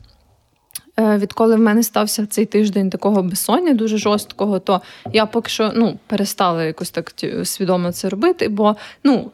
[0.98, 4.82] відколи в мене стався цей тиждень такого безсоння, дуже жорсткого, то
[5.14, 9.32] я поки що ну, перестала якось так свідомо це робити, бо ну,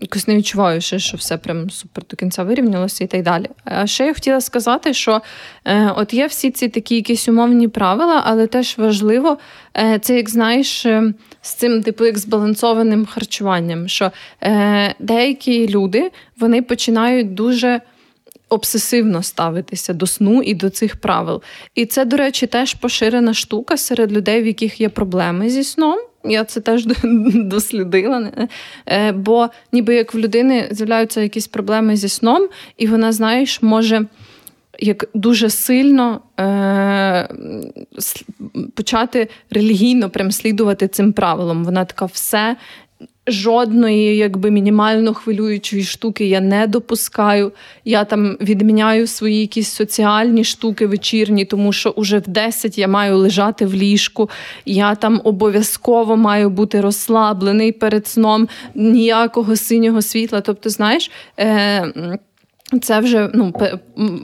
[0.00, 3.46] якось не відчуваю, ще, що все прям супер до кінця вирівнялося і так далі.
[3.64, 5.20] А ще я хотіла сказати, що
[5.64, 9.38] е, от є всі ці такі якісь умовні правила, але теж важливо,
[9.76, 14.10] е, це як знаєш, е, з цим типу як збалансованим харчуванням, що
[14.42, 17.80] е, деякі люди вони починають дуже
[18.48, 21.42] обсесивно ставитися до сну і до цих правил.
[21.74, 25.98] І це, до речі, теж поширена штука серед людей, в яких є проблеми зі сном.
[26.24, 26.86] Я це теж
[27.34, 28.32] дослідила.
[28.86, 34.06] Е, бо ніби як в людини з'являються якісь проблеми зі сном, і вона, знаєш, може.
[34.78, 37.28] Як дуже сильно е-
[38.74, 41.64] почати релігійно прям слідувати цим правилам.
[41.64, 42.56] Вона така все
[43.28, 47.52] Жодної, якби мінімально хвилюючої штуки я не допускаю.
[47.84, 53.16] Я там відміняю свої якісь соціальні штуки вечірні, тому що уже в 10 я маю
[53.16, 54.30] лежати в ліжку.
[54.66, 60.40] Я там обов'язково маю бути розслаблений перед сном, ніякого синього світла.
[60.40, 61.10] Тобто, знаєш.
[61.38, 61.92] Е-
[62.82, 63.52] це вже ну,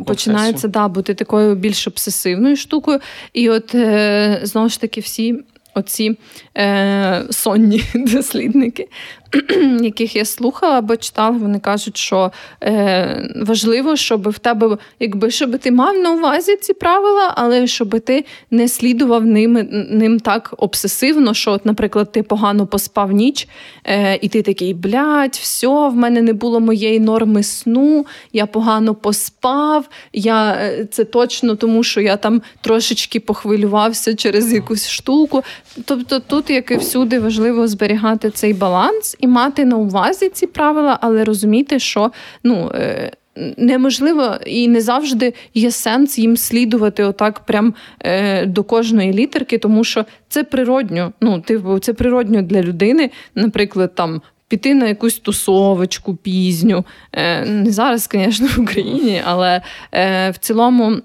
[0.06, 3.00] починається да, бути такою більш обсесивною штукою.
[3.32, 5.40] І от е, знову ж таки всі
[5.74, 6.18] оці
[6.58, 8.88] е, сонні дослідники.
[9.81, 15.59] яких я слухала або читала, вони кажуть, що е, важливо, щоб в тебе, якби щоб
[15.59, 21.35] ти мав на увазі ці правила, але щоб ти не слідував ним ним так обсесивно,
[21.35, 23.49] що, от, наприклад, ти погано поспав ніч,
[23.85, 28.95] е, і ти такий, блядь, все, в мене не було моєї норми сну, я погано
[28.95, 29.88] поспав.
[30.12, 35.42] я, е, Це точно тому, що я там трошечки похвилювався через якусь штуку.
[35.85, 40.98] Тобто, тут, як і всюди, важливо зберігати цей баланс і мати на увазі ці правила,
[41.00, 42.12] але розуміти, що
[42.44, 42.72] ну.
[42.74, 43.12] Е,
[43.56, 49.85] неможливо і не завжди є сенс їм слідувати отак, прям е, до кожної літерки, тому
[49.85, 51.12] що це природньо.
[51.20, 54.22] Ну, типу, це природньо для людини, наприклад, там.
[54.48, 56.85] Піти на якусь тусовочку пізню.
[57.12, 60.96] Е, не зараз, звісно, в Україні, але е, в цілому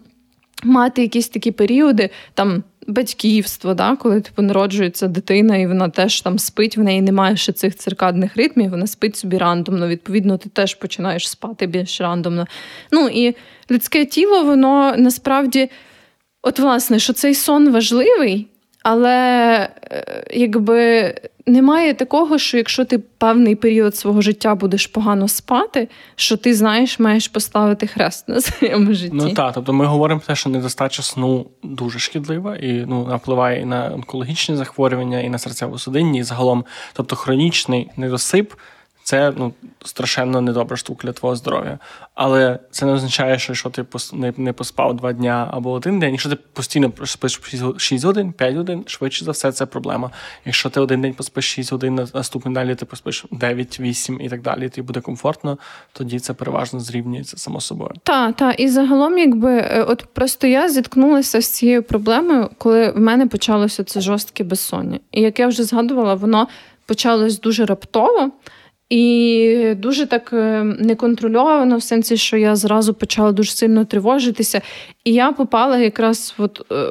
[0.63, 6.39] мати якісь такі періоди, там батьківство, да, коли типу народжується дитина, і вона теж там
[6.39, 9.87] спить, в неї немає ще цих циркадних ритмів, вона спить собі рандомно.
[9.87, 12.47] Відповідно, ти теж починаєш спати більш рандомно.
[12.91, 13.35] Ну і
[13.71, 15.69] людське тіло, воно насправді,
[16.41, 18.47] от, власне, що цей сон важливий,
[18.89, 21.13] але е, якби
[21.45, 26.99] немає такого, що якщо ти певний період свого життя будеш погано спати, що ти знаєш,
[26.99, 29.15] маєш поставити хрест на своєму житті.
[29.15, 33.61] Ну так, тобто ми говоримо про те, що недостача сну дуже шкідлива і ну впливає
[33.61, 38.53] і на онкологічні захворювання, і на серцево-судинні, і загалом, тобто хронічний недосип
[39.07, 39.53] це ну,
[39.85, 41.79] страшенно недобра штука для твого здоров'я.
[42.15, 43.85] Але це не означає, що якщо ти
[44.37, 46.11] не поспав два дня або один день.
[46.11, 47.41] Якщо ти постійно спиш
[47.77, 50.11] 6 годин, 5 годин, швидше за все, це проблема.
[50.45, 54.41] Якщо ти один день поспиш 6 годин, наступний далі ти поспиш 9, 8 і так
[54.41, 55.57] далі, тобі буде комфортно,
[55.93, 57.91] тоді це переважно зрівнюється само собою.
[58.03, 58.59] Так, так.
[58.59, 63.83] І загалом, якби е, от просто я зіткнулася з цією проблемою, коли в мене почалося
[63.83, 64.99] це жорстке безсоння.
[65.11, 66.47] І як я вже згадувала, воно
[66.85, 68.31] почалось дуже раптово.
[68.89, 74.61] І дуже так е, неконтрольовано, в сенсі, що я зразу почала дуже сильно тривожитися.
[75.03, 76.85] І я попала якраз от, е,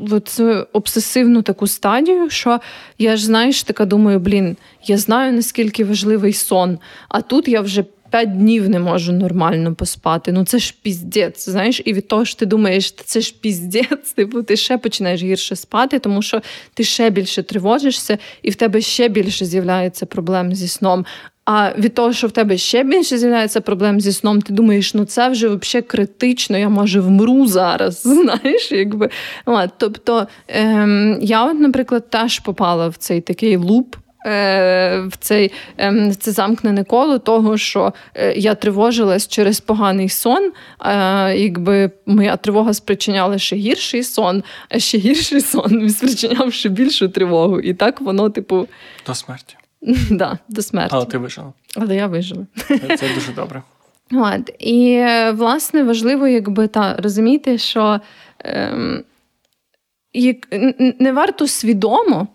[0.00, 2.60] в цю обсесивну таку стадію, що
[2.98, 7.84] я ж знаєш, така думаю, блін, я знаю, наскільки важливий сон, а тут я вже.
[8.10, 10.32] П'ять днів не можу нормально поспати.
[10.32, 14.42] Ну це ж піздець, знаєш, і від того що ти думаєш, це ж піздець, типу,
[14.42, 16.42] ти ще починаєш гірше спати, тому що
[16.74, 21.04] ти ще більше тривожишся, і в тебе ще більше з'являється проблем зі сном.
[21.52, 25.04] А від того, що в тебе ще більше з'являється проблем зі сном, ти думаєш, ну
[25.04, 28.02] це вже взагалі критично, я може вмру зараз.
[28.04, 29.10] Знаєш, якби.
[29.46, 33.96] От, Тобто ем, я, от, наприклад, теж попала в цей такий луп.
[34.26, 40.52] Е, в цей ем, це замкнене коло того, що е, я тривожилась через поганий сон,
[41.34, 47.60] якби моя тривога спричиняла ще гірший сон, а ще гірший сон спричиняв ще більшу тривогу.
[47.60, 48.68] І так воно, типу,
[49.06, 49.56] до смерті.
[50.10, 50.90] Да, до смерті.
[50.94, 51.52] Але ти вижила.
[51.76, 52.46] Але я вижила.
[52.98, 53.62] Це дуже добре.
[54.12, 54.50] От.
[54.58, 58.00] І, власне, важливо, якби та розуміти, що
[58.38, 59.04] ем,
[60.12, 60.36] як,
[60.98, 62.28] не варто свідомо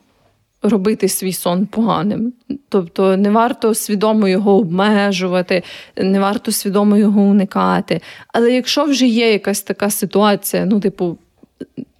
[0.69, 2.33] робити свій сон поганим.
[2.69, 5.63] Тобто не варто свідомо його обмежувати,
[5.97, 8.01] не варто свідомо його уникати.
[8.27, 11.17] Але якщо вже є якась така ситуація, ну, типу,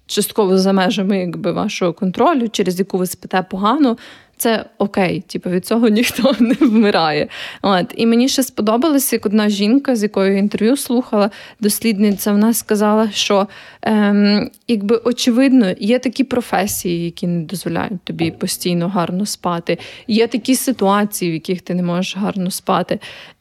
[0.06, 3.96] частково за межами якби, вашого контролю, через яку ви спите погано,
[4.36, 7.28] це окей, типу, від цього ніхто не вмирає.
[7.62, 7.86] От.
[7.96, 13.10] І мені ще сподобалося, як одна жінка, з якою я інтерв'ю слухала, дослідниця, вона сказала,
[13.10, 13.48] що
[13.82, 19.78] ем, якби очевидно є такі професії, які не дозволяють тобі постійно гарно спати.
[20.08, 22.98] Є такі ситуації, в яких ти не можеш гарно спати.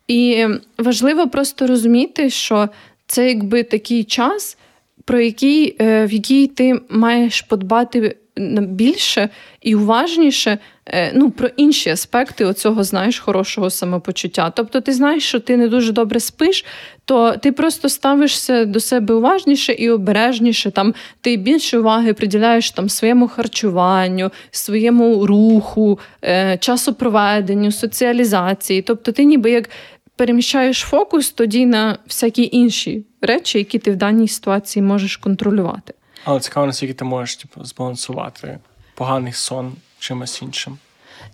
[0.08, 0.46] І
[0.78, 2.70] важливо просто розуміти, що
[3.08, 4.58] це якби такий час,
[5.06, 8.18] про який, е, в який ти маєш подбати
[8.62, 9.30] більше
[9.62, 14.50] і уважніше е, ну, про інші аспекти оцього знаєш хорошого самопочуття.
[14.56, 16.66] Тобто, ти знаєш, що ти не дуже добре спиш,
[17.06, 20.72] то ти просто ставишся до себе уважніше і обережніше.
[20.72, 28.82] Там ти більше уваги приділяєш там своєму харчуванню, своєму руху, е, часопроведенню, соціалізації.
[28.82, 29.70] Тобто, ти ніби як.
[30.18, 35.94] Переміщаєш фокус тоді на всякі інші речі, які ти в даній ситуації можеш контролювати.
[36.26, 38.60] Але цікаво, наскільки ти можеш типу, збалансувати
[38.96, 40.78] поганий сон чимось іншим.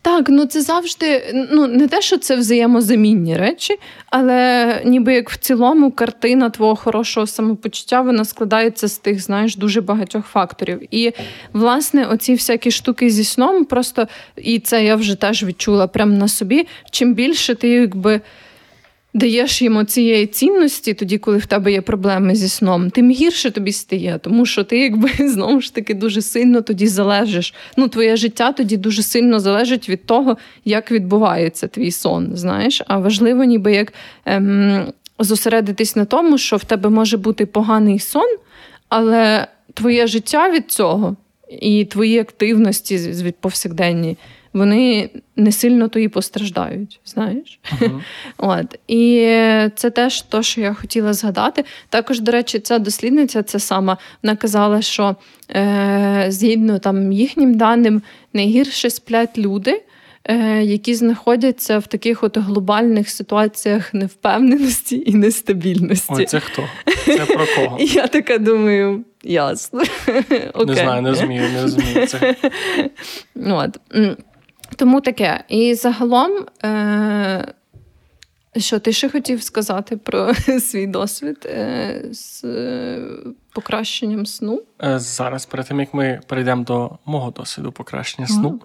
[0.02, 5.38] Так, ну це завжди ну не те, що це взаємозамінні речі, але ніби як в
[5.38, 10.96] цілому картина твого хорошого самопочуття вона складається з тих, знаєш, дуже багатьох факторів.
[10.96, 11.14] І
[11.54, 16.28] власне, оці всякі штуки зі сном, просто і це я вже теж відчула прямо на
[16.28, 16.68] собі.
[16.92, 18.22] Чим більше ти якби
[19.14, 23.72] даєш йому цієї цінності, тоді, коли в тебе є проблеми зі сном, тим гірше тобі
[23.72, 27.54] стає, тому що ти, якби знову ж таки дуже сильно тоді залежиш.
[27.78, 32.32] Ну, твоє життя тоді дуже сильно залежить від того, як відбувається твій сон.
[32.34, 33.94] Знаєш, а важливо, ніби як
[34.26, 34.86] ем,
[35.20, 38.38] зосередитись на тому, що в тебе може бути поганий сон,
[38.90, 41.16] але твоє життя від цього
[41.62, 44.18] і твої активності від повсякденні
[44.54, 47.00] вони не сильно то і постраждають.
[47.06, 47.60] Знаєш?
[47.80, 48.02] Uh-huh.
[48.38, 48.80] От.
[48.88, 49.26] І
[49.76, 51.66] це теж те, що я хотіла згадати.
[51.90, 55.16] Також, до речі, ця дослідниця це сама вона казала, що
[55.50, 58.02] е, згідно там їхнім даним
[58.34, 59.82] найгірше сплять люди.
[60.24, 66.14] Е, які знаходяться в таких от глобальних ситуаціях невпевненості і нестабільності.
[66.14, 66.64] Ой, Це хто?
[67.06, 67.78] Це про кого?
[67.82, 69.84] Я така думаю, ясно.
[70.66, 72.08] Не знаю, не розумію, не розумію.
[72.08, 72.36] Це.
[73.36, 73.80] От.
[74.82, 75.44] Тому таке.
[75.48, 77.54] І загалом, е-
[78.58, 83.00] що ти ще хотів сказати про свій досвід е- з е-
[83.54, 84.62] покращенням сну?
[84.84, 88.62] Е, зараз, перед тим як ми перейдемо до мого досвіду покращення сну.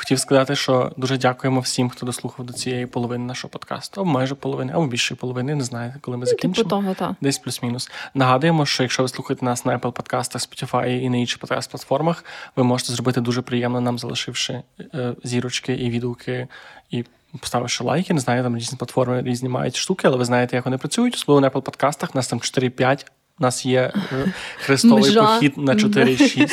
[0.00, 4.72] Хотів сказати, що дуже дякуємо всім, хто дослухав до цієї половини нашого подкасту, майже половини,
[4.72, 5.54] або більшої половини.
[5.54, 6.54] Не знаю, коли ми закінчимо.
[6.54, 7.16] Типу того, та.
[7.20, 7.90] Десь плюс-мінус.
[8.14, 12.24] Нагадуємо, що якщо ви слухаєте нас на Apple подкастах, Spotify і на інших подкаст-платформах,
[12.56, 14.62] ви можете зробити дуже приємно нам, залишивши
[14.94, 16.48] е, зірочки і відгуки
[16.90, 17.04] і.
[17.40, 20.78] Поставивши лайки, не знаю, там різні платформи різні мають штуки, але ви знаєте, як вони
[20.78, 21.14] працюють.
[21.14, 23.06] Особливо на Apple подкастах, нас там 4-5
[23.40, 25.22] у нас є е, хрестовий Межа.
[25.26, 26.50] похід на 4,6.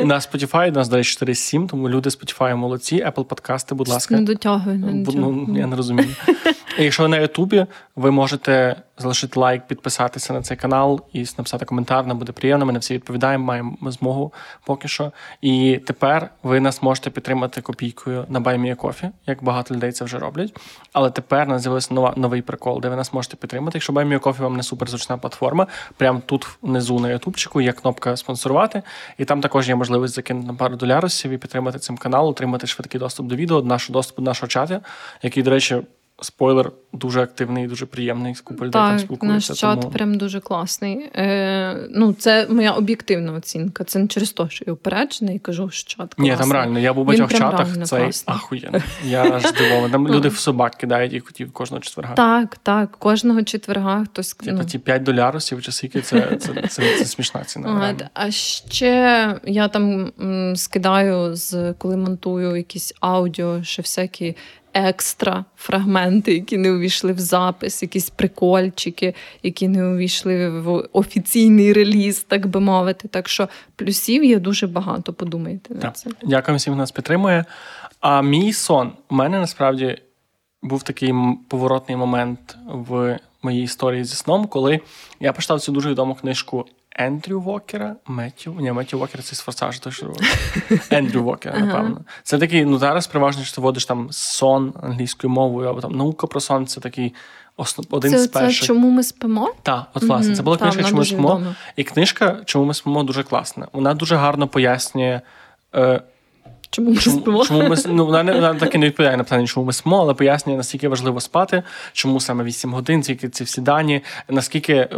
[0.04, 2.96] На Spotify у нас, до речі, 4,7, тому люди Spotify молодці.
[2.96, 4.14] Apple подкасти, будь ласка.
[4.14, 4.76] Не дотягує.
[5.14, 6.08] Ну, я не розумію.
[6.78, 11.64] І Якщо ви на Ютубі, ви можете залишити лайк, підписатися на цей канал і написати
[11.64, 12.06] коментар.
[12.06, 12.66] Нам буде приємно.
[12.66, 14.32] Ми на всі відповідаємо, маємо змогу
[14.64, 15.12] поки що.
[15.40, 20.56] І тепер ви нас можете підтримати копійкою на BuyMeACoffee, як багато людей це вже роблять.
[20.92, 23.78] Але тепер нас з'явився нова новий прикол, де ви нас можете підтримати.
[23.78, 28.82] Якщо BuyMeACoffee вам не суперзручна платформа, прямо тут внизу на Ютубчику є кнопка спонсорувати,
[29.18, 33.00] і там також є можливість закинути на пару долярусів і підтримати цим канал, отримати швидкий
[33.00, 34.80] доступ до відео, нашого доступу до нашого чату,
[35.22, 35.76] який, до речі
[36.20, 38.34] спойлер дуже активний, дуже приємний.
[38.44, 39.52] Купа людей там спілкується.
[39.52, 39.92] Наш чат тому...
[39.92, 41.10] прям дуже класний.
[41.14, 43.84] Е, Ну, це моя об'єктивна оцінка.
[43.84, 46.30] Це не через те, що я упереджений і кажу, що чат класний.
[46.30, 46.78] Ні, там реально.
[46.78, 47.68] Я був у багатьох чатах.
[47.84, 48.82] Це ахуєнно.
[49.04, 49.90] Я аж здивований.
[49.90, 52.14] Там люди в собак кидають і хотів кожного четверга.
[52.14, 52.90] Так, так.
[52.90, 54.34] Кожного четверга хтось.
[54.34, 54.64] Типа ну...
[54.64, 56.36] ті 5 долярусів чи скільки це,
[56.68, 57.96] це, смішна ціна.
[58.14, 60.12] А, ще я там
[60.56, 64.36] скидаю з коли монтую якісь аудіо, ще всякі
[64.74, 72.20] екстра фрагменти, які не увійшли в запис, якісь прикольчики, які не увійшли в офіційний реліз,
[72.28, 73.08] так би мовити.
[73.08, 75.12] Так що плюсів є дуже багато.
[75.12, 76.10] Подумайте на це.
[76.22, 77.44] Дякую всім, хто нас підтримує.
[78.00, 79.98] А мій сон у мене насправді
[80.62, 81.14] був такий
[81.48, 84.80] поворотний момент в моїй історії зі сном, коли
[85.20, 88.56] я почитав цю дуже відому книжку Ендрю Вокера, Меттю.
[88.60, 90.12] Ні, Меттю Вокера це з форсажу, то що
[90.90, 92.00] Ендрю Вокера, напевно.
[92.22, 96.26] Це такий, ну зараз переважно, що ти водиш там сон англійською мовою, або там наука
[96.26, 97.14] про сон, це такий
[97.56, 98.60] основ, один це, з перших.
[98.60, 99.54] Це чому ми спимо?
[99.62, 100.36] Так, от власне, mm-hmm.
[100.36, 101.36] це була книжка, чому ми спимо.
[101.36, 101.54] Відомо.
[101.76, 103.68] І книжка, чому ми спимо, дуже класна.
[103.72, 105.20] Вона дуже гарно пояснює.
[105.74, 106.00] Е,
[106.74, 107.44] Чому ми чому, спимо?
[107.44, 110.00] Чому ми, ну, Вона не вона так і не відповідає на питання, чому ми спимо,
[110.00, 114.88] але пояснює, наскільки важливо спати, чому саме 8 годин, тільки ці всі дані, наскільки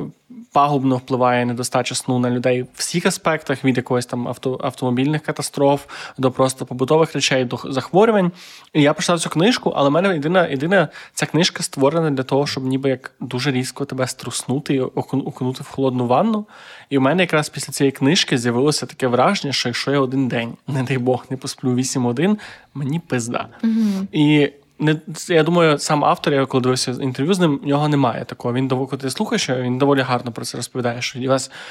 [0.57, 5.87] пагубно впливає недостача сну на людей в всіх аспектах, від якогось там авто, автомобільних катастроф
[6.19, 8.33] до просто побутових речей, до захворювань.
[8.73, 12.47] І я прочитав цю книжку, але в мене єдина єдина ця книжка створена для того,
[12.47, 16.47] щоб ніби як дуже різко тебе струснути і окунути в холодну ванну.
[16.90, 20.53] І у мене якраз після цієї книжки з'явилося таке враження, що якщо я один день,
[20.66, 22.38] не дай Бог, не посплю 8 годин,
[22.75, 23.49] мені пизда.
[23.64, 24.07] Угу.
[24.12, 28.25] І не я думаю, сам автор, я коли дивився інтерв'ю з ним, в нього немає
[28.25, 28.55] такого.
[28.55, 31.03] Він коли ти слухаєш, він доволі гарно про це розповідає.
[31.03, 31.19] Що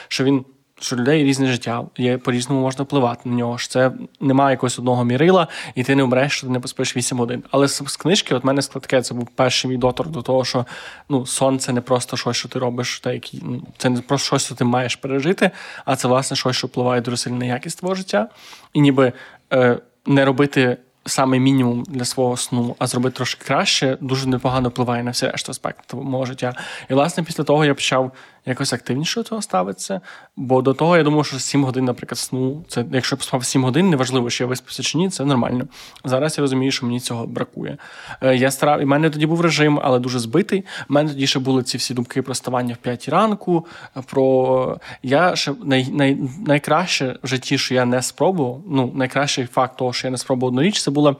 [0.08, 0.46] що він.
[0.80, 3.58] Що людей різне життя, є по-різному можна впливати на нього.
[3.58, 7.18] що Це немає якогось одного мірила, і ти не вмреш, що ти не поспиш 8
[7.18, 7.44] годин.
[7.52, 10.65] Але з, книжки, от мене таке, це був перший мій дотор до того, що
[11.10, 14.46] ну, сон не просто щось, що ти робиш, та які, ну, це не просто щось,
[14.46, 15.52] що ти маєш пережити,
[15.86, 18.30] а це власне щось, що впливає дуже сильно на якість твого життя.
[18.74, 19.13] І ніби
[19.54, 25.04] е, не робити саме мінімум для свого сну, а зробити трошки краще, дуже непогано впливає
[25.04, 26.56] на всі решту аспекти мого життя.
[26.89, 28.12] І власне після того я почав
[28.45, 30.01] якось активніше до цього ставитися.
[30.36, 33.63] Бо до того я думав, що 7 годин, наприклад, сну, це якщо я поспав 7
[33.63, 35.67] годин, неважливо, що я виспався чи ні, це нормально.
[36.03, 37.77] Зараз я розумію, що мені цього бракує.
[38.21, 40.65] Е, я старав, і в мене тоді був режим, але дуже збитий.
[40.89, 43.65] У мене тоді ще були ці всі думки про ставання в 5 ранку.
[44.05, 48.62] Про я ще най, най, найкраще в житті, що я не спробував.
[48.67, 51.15] Ну, найкращий факт того, що я не спробував одну річ, це було.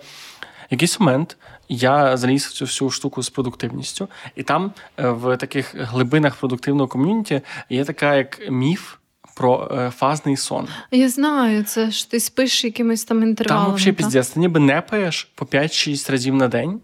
[0.70, 1.38] Якийсь момент
[1.70, 6.88] я заліз в цю всю штуку з продуктивністю, і там е, в таких глибинах продуктивного
[6.88, 8.96] ком'юніті є така як міф.
[9.38, 10.68] Про е, фазний сон.
[10.92, 13.66] Я знаю, це ж ти спиш якимись там інтервалами.
[13.66, 16.82] Там взагалі піздець, ти ніби непаєш по 5-6 разів на день,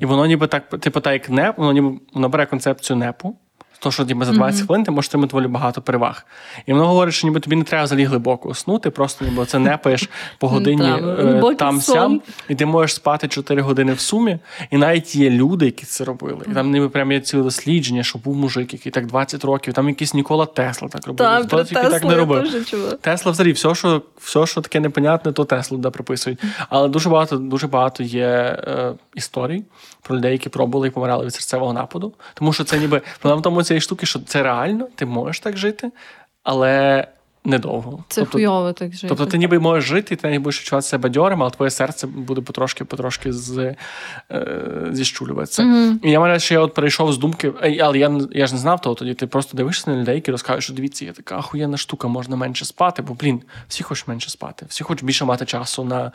[0.00, 3.36] і воно ніби так, типу, так як неп, воно ніби воно бере концепцію непу.
[3.80, 4.66] То, що ніби за 20 mm-hmm.
[4.66, 6.26] хвилин ти можеш отримати доволі багато переваг.
[6.66, 9.76] І воно говорить, що ніби тобі не треба взагалі глибоко уснути, просто ніби це не
[9.76, 10.08] паєш
[10.38, 14.38] по годині е, там сям, і ти можеш спати 4 години в сумі.
[14.70, 16.46] І навіть є люди, які це робили.
[16.50, 19.88] І там ніби прям є ціле дослідження, що був мужик, який так 20 років, там
[19.88, 21.28] якийсь Нікола Тесла так робив.
[21.46, 22.66] Хто тільки так не робив.
[23.00, 26.38] Тесла взагалі, все, що все, що таке непонятне, то Теслу да, приписують.
[26.68, 29.64] Але дуже багато дуже багато є е, історій
[30.08, 32.14] про людей, які пробували і помирали від серцевого нападу.
[32.34, 35.90] Тому що це ніби в тому цієї штуки, що це реально, ти можеш так жити,
[36.42, 37.06] але
[37.44, 38.04] недовго.
[38.08, 39.08] Це тобто, хуйово так жити.
[39.08, 42.40] Тобто ти ніби можеш жити, ти не будеш відчувати себе бадьорим, але твоє серце буде
[42.40, 43.74] потрошки-потрошки з,
[44.30, 45.62] е, зіщулюватися.
[45.62, 45.98] Mm-hmm.
[46.02, 48.94] І я мене ще от перейшов з думки, але я я ж не знав того
[48.94, 49.14] тоді.
[49.14, 52.64] Ти просто дивишся на людей, які розказують, що дивіться, є така ахуєнна штука, можна менше
[52.64, 56.12] спати, бо блін, всі хочуть менше спати, всі хочуть більше мати часу на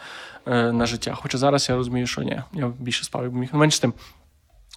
[0.48, 1.18] е, на життя.
[1.22, 3.94] Хоча зараз я розумію, що ні, я більше спав, як міг менше тим.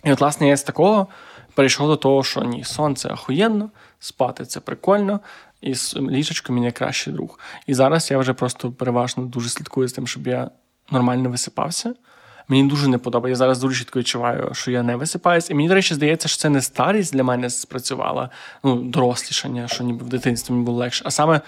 [0.05, 1.07] І от, власне, я з такого
[1.55, 5.21] перейшов до того, що ні, сон це ахуєнно, спати це прикольно,
[5.61, 7.39] і ліжечко мені кращий друг.
[7.67, 10.51] І зараз я вже просто переважно дуже слідкую з тим, щоб я
[10.91, 11.95] нормально висипався.
[12.49, 13.33] Мені дуже не подобається.
[13.33, 15.51] Я зараз дуже чітко відчуваю, що я не висипаюсь.
[15.51, 18.31] І мені, до речі, здається, що це не старість для мене спрацювала,
[18.65, 21.03] ну, дорослішання, що ніби в дитинстві мені було легше.
[21.07, 21.41] А саме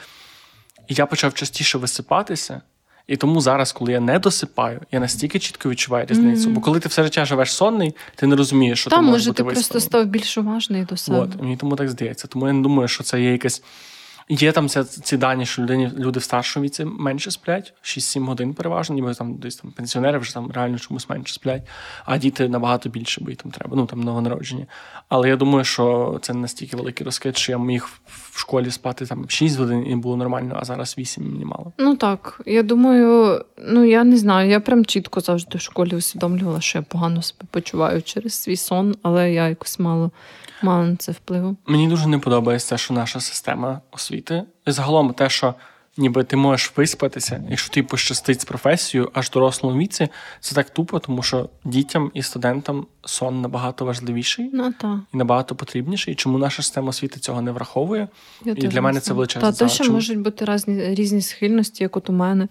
[0.89, 2.61] я почав частіше висипатися.
[3.07, 6.49] І тому зараз, коли я не досипаю, я настільки чітко відчуваю різницю.
[6.49, 6.53] Mm-hmm.
[6.53, 9.31] Бо коли ти все життя живеш сонний, ти не розумієш, що Там, ти можеш може
[9.31, 11.19] бути ти просто став більш уважний до себе.
[11.19, 12.29] От, мені тому так здається.
[12.29, 13.63] Тому я не думаю, що це є якась
[14.29, 18.55] Є там ці, ці дані, що людині, люди в старшому віці менше сплять, 6-7 годин
[18.55, 21.69] переважно, ніби там десь там пенсіонери вже там реально чомусь менше сплять,
[22.05, 24.67] а діти набагато більше, бо їм там треба, ну там новонароджені.
[25.09, 27.89] Але я думаю, що це настільки великий розкид, що я міг
[28.39, 31.73] в школі спати там 6 годин і було нормально, а зараз 8 мені мало.
[31.79, 36.61] Ну так, я думаю, ну я не знаю, я прям чітко завжди в школі усвідомлювала,
[36.61, 40.11] що я погано себе почуваю через свій сон, але я якось мало
[40.63, 41.57] мало на це впливу.
[41.67, 45.55] Мені дуже не подобається, що наша система освіти і загалом те, що
[45.99, 50.09] ніби ти можеш виспатися, якщо ти пощастить з професією аж в дорослому віці,
[50.41, 55.01] це так тупо, тому що дітям і студентам сон набагато важливіший ну, та.
[55.15, 56.13] і набагато потрібніший.
[56.15, 58.09] І чому наша система освіти цього не враховує?
[58.45, 59.53] Я і для мене це величезне.
[59.53, 62.49] Та, те, ще можуть бути різні, різні схильності, як от у мене.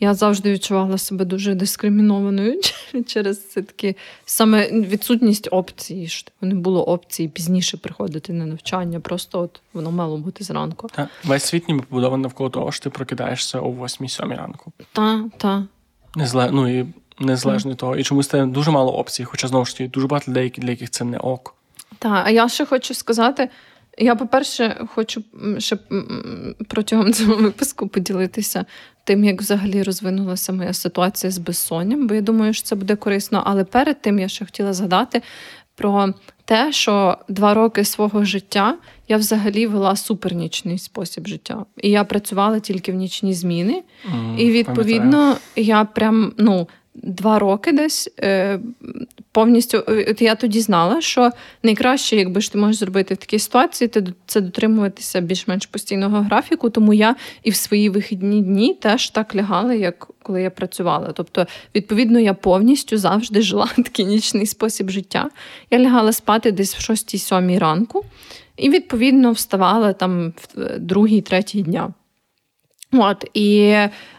[0.00, 2.60] Я завжди відчувала себе дуже дискримінованою
[3.06, 6.08] через це такі саме відсутність опції.
[6.08, 9.00] що Не було опції пізніше приходити на навчання.
[9.00, 10.88] Просто от воно мало бути зранку.
[10.94, 14.72] Так, весь світ ніби побудований навколо того, що ти прокидаєшся о 8-7 ранку.
[14.92, 15.62] Так, так.
[16.16, 16.50] Незале...
[16.52, 16.86] Ну, і
[17.18, 17.96] незалежно від того.
[17.96, 20.90] І чомусь це дуже мало опцій, хоча знову ж таки дуже багато людей, для яких
[20.90, 21.54] це не ок.
[21.98, 23.50] Так, а я ще хочу сказати.
[23.98, 25.24] Я, по-перше, хочу
[25.58, 25.78] ще
[26.68, 28.64] протягом цього випуску поділитися
[29.04, 33.42] тим, як взагалі розвинулася моя ситуація з безсонням, бо я думаю, що це буде корисно.
[33.46, 35.22] Але перед тим я ще хотіла згадати
[35.74, 36.14] про
[36.44, 38.76] те, що два роки свого життя
[39.08, 41.64] я взагалі вела супернічний спосіб життя.
[41.76, 43.82] І я працювала тільки в нічні зміни.
[44.14, 45.38] Mm, і відповідно пам'ятаю.
[45.56, 48.60] я прям ну два роки десь е,
[49.32, 49.84] повністю.
[49.88, 51.30] Е, от я тоді знала, що
[51.62, 53.90] найкраще, якби ж ти можеш зробити в такій ситуації,
[54.26, 56.70] це дотримуватися більш-менш постійного графіку.
[56.70, 61.12] Тому я і в свої вихідні дні теж так лягала, як коли я працювала.
[61.12, 65.30] Тобто, відповідно, я повністю завжди жила такий нічний спосіб життя.
[65.70, 68.04] Я лягала спати десь в 6-7 ранку,
[68.56, 71.92] і відповідно вставала там в другій, третій дня.
[72.92, 73.76] От, І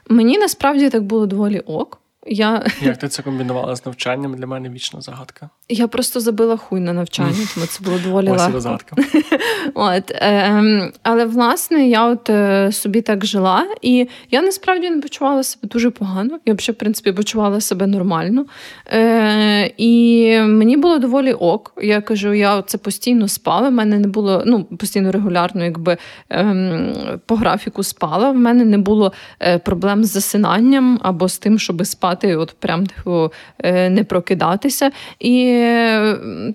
[0.09, 2.01] мені насправді так було доволі ок.
[2.25, 2.65] Я...
[2.81, 4.35] Як ти це комбінувала з навчанням?
[4.35, 5.49] Для мене вічна загадка.
[5.69, 8.59] Я просто забила хуй на навчання, тому це було доволі Ось легко.
[8.59, 8.95] загадка.
[9.73, 15.43] От, е, Але власне я от е, собі так жила, і я насправді не почувала
[15.43, 16.39] себе дуже погано.
[16.45, 18.45] Я взагалі, в принципі, почувала себе нормально.
[18.93, 21.73] Е, І мені було доволі ок.
[21.81, 23.69] Я кажу, я це постійно спала.
[23.69, 25.97] В мене не було ну, постійно регулярно, якби
[26.31, 28.31] е, по графіку спала.
[28.31, 32.85] В мене не було е, проблем з засинанням або з тим, щоб спати, от прям
[32.85, 34.91] типу, е, не прокидатися.
[35.19, 35.45] І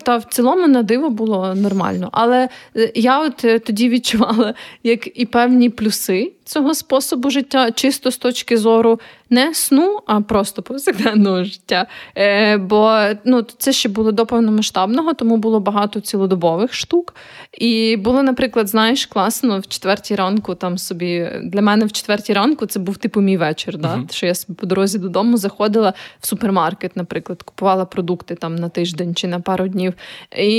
[0.03, 2.09] та в цілому на диво було нормально.
[2.13, 8.11] Але е, я от е, тоді відчувала як і певні плюси цього способу життя, чисто
[8.11, 11.87] з точки зору не сну, а просто повсякденного життя.
[12.17, 17.15] Е, Бо ну, це ще було до повномасштабного, тому було багато цілодобових штук.
[17.59, 22.67] І було, наприклад, знаєш, класно в четвертій ранку там собі для мене в четвертій ранку
[22.67, 23.79] це був типу мій вечір.
[23.79, 23.89] Да?
[23.89, 24.13] Uh-huh.
[24.13, 29.15] Що я собі по дорозі додому заходила в супермаркет, наприклад, купувала продукти там на тиждень
[29.15, 29.95] чи на пару днів.
[30.39, 30.53] І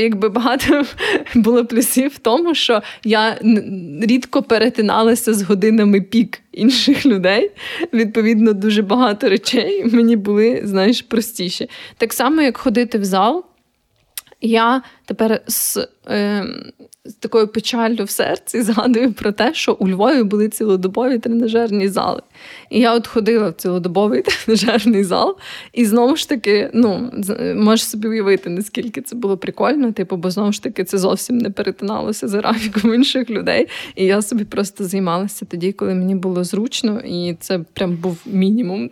[0.00, 0.84] якби багато
[1.34, 3.38] було плюсів в тому, що я
[4.02, 7.50] рідко перетиналася з годинами пік інших людей.
[7.92, 11.68] Відповідно, дуже багато речей мені були, знаєш, простіші.
[11.96, 13.44] Так само, як ходити в зал,
[14.40, 16.44] я тепер з е,
[17.04, 22.22] з такою печаллю в серці згадую про те, що у Львові були цілодобові тренажерні зали.
[22.70, 25.36] І я от ходила в цілодобовий тренажерний зал,
[25.72, 27.10] і знову ж таки, ну,
[27.56, 31.50] можеш собі уявити, наскільки це було прикольно, типу, бо знову ж таки це зовсім не
[31.50, 33.68] перетиналося з графіком інших людей.
[33.94, 38.90] І я собі просто займалася тоді, коли мені було зручно, і це прям був мінімум.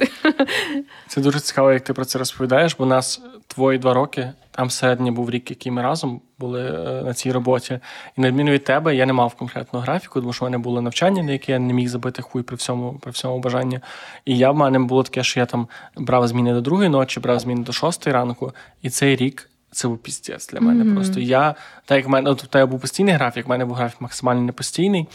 [1.08, 3.20] Це дуже цікаво, як ти про це розповідаєш, бо нас
[3.54, 4.32] твої два роки.
[4.50, 7.78] Там середній був рік, який ми разом були е, на цій роботі.
[8.18, 10.80] І на відміну від тебе, я не мав конкретного графіку, тому що в мене було
[10.80, 13.80] навчання, на яке я не міг забити хуй при всьому при всьому бажанні.
[14.24, 17.40] І я в мене було таке, що я там брав зміни до другої ночі, брав
[17.40, 19.50] зміни до шостої ранку, і цей рік.
[19.72, 20.84] Це був піздець для мене.
[20.84, 20.94] Mm-hmm.
[20.94, 24.00] Просто я, так як в мене, тобто я був постійний графік, в мене був графік
[24.00, 25.08] максимально непостійний,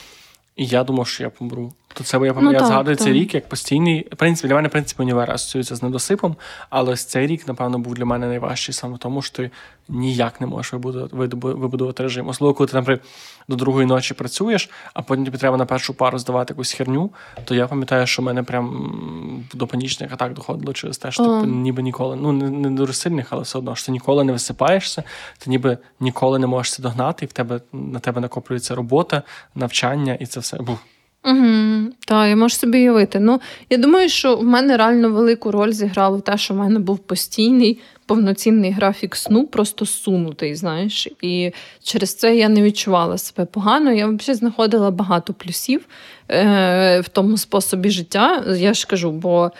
[0.56, 1.74] і я думав, що я помру.
[1.98, 3.04] То це я ну, я так, згадую так.
[3.04, 4.08] цей рік як постійний.
[4.12, 6.36] В принципі, для мене в принципі, універ асоціюється з недосипом,
[6.70, 9.52] але ось цей рік, напевно, був для мене найважчий саме тому, що ти
[9.90, 11.16] ніяк не можеш вибудувати
[11.48, 12.28] вибудувати режим.
[12.28, 13.10] Особливо, коли ти, наприклад,
[13.48, 17.10] до другої ночі працюєш, а потім тобі треба на першу пару здавати якусь херню,
[17.46, 21.30] то я пам'ятаю, що в мене прям до панічних атак доходило через те, що ти
[21.30, 24.32] типу, ніби ніколи, ну не, не дуже сильних, але все одно що ти ніколи не
[24.32, 25.04] висипаєшся,
[25.38, 29.24] ти ніби ніколи не можеш це догнати, і в тебе на тебе накоплюється робота,
[29.56, 30.58] навчання, і це все.
[30.58, 30.80] Бух.
[31.26, 33.20] Угу, Так, я можу собі уявити.
[33.20, 37.00] Ну, я думаю, що в мене реально велику роль зіграло те, що в мене був
[37.00, 41.08] постійний повноцінний графік сну, просто сунутий, знаєш.
[41.22, 41.52] І
[41.84, 43.92] через це я не відчувала себе погано.
[43.92, 45.86] Я взагалі знаходила багато плюсів
[46.32, 48.44] е, в тому способі життя.
[48.58, 49.52] Я ж кажу, бо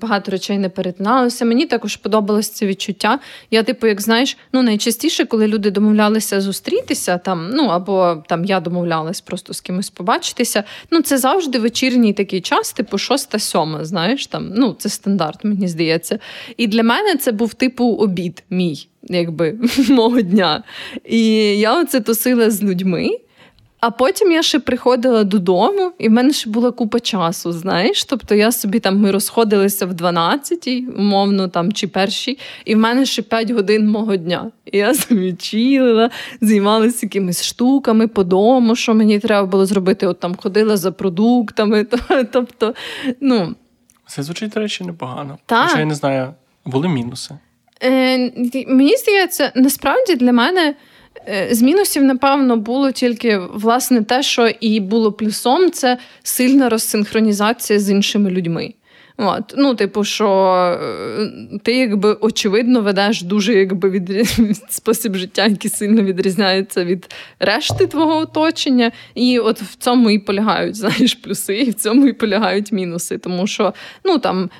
[0.00, 1.44] багато речей не перетиналося.
[1.44, 3.18] Мені також подобалось це відчуття.
[3.50, 8.60] Я, типу, як знаєш, ну найчастіше, коли люди домовлялися зустрітися, там, ну або там я
[8.60, 10.64] домовлялась просто з кимось побачитися.
[10.90, 16.18] Ну, це завжди вечірній такий час, типу шоста-сьома, знаєш, там, ну, це стандарт, мені здається.
[16.56, 19.58] І для мене це був типу обід мій, якби
[19.88, 20.62] мого дня.
[21.04, 21.24] І
[21.58, 23.18] я оце тусила з людьми.
[23.82, 28.04] А потім я ще приходила додому, і в мене ще була купа часу, знаєш.
[28.04, 33.06] Тобто я собі там ми розходилися в 12-й, умовно там чи першій, і в мене
[33.06, 34.50] ще 5 годин мого дня.
[34.72, 36.10] І я собі чилила,
[36.40, 40.06] займалася якимись штуками по дому, що мені треба було зробити.
[40.06, 41.86] От там ходила за продуктами.
[42.32, 42.74] Тобто,
[43.20, 43.54] ну.
[44.06, 45.38] Це звучить, до речі, непогано.
[45.46, 45.68] Так.
[45.68, 47.34] Хоча я не знаю, були мінуси.
[47.82, 48.18] Е,
[48.66, 50.74] Мені здається, насправді для мене.
[51.28, 57.78] Е, з мінусів, напевно, було тільки власне те, що і було плюсом, це сильна розсинхронізація
[57.78, 58.74] з іншими людьми.
[59.24, 64.28] От, Ну, типу, що е, ти якби очевидно ведеш дуже якби від
[64.68, 68.92] спосіб життя, який сильно відрізняється від решти твого оточення.
[69.14, 73.18] І от в цьому і полягають знаєш, плюси, і в цьому і полягають мінуси.
[73.18, 74.50] Тому що ну там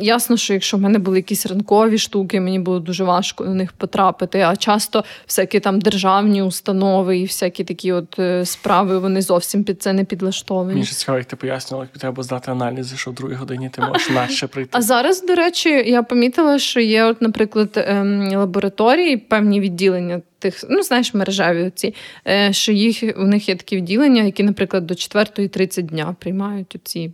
[0.00, 3.72] ясно, що якщо в мене були якісь ранкові штуки, мені було дуже важко на них
[3.72, 4.40] потрапити.
[4.40, 9.82] А часто всякі там державні установи і всякі такі от е, справи вони зовсім під
[9.82, 10.72] це не підлаштовані.
[10.74, 13.80] Мені ще цікаво, як ти пояснювала, як треба здати аналізи, що в другій годині ти
[13.80, 14.70] можеш наче прийти.
[14.72, 20.64] А зараз, до речі, я помітила, що є, от, наприклад, ем, лабораторії, певні відділення тих,
[20.70, 21.94] ну знаєш, мережеві ці,
[22.28, 27.12] е, що їх у них є такі відділення, які, наприклад, до 4.30 дня приймають ці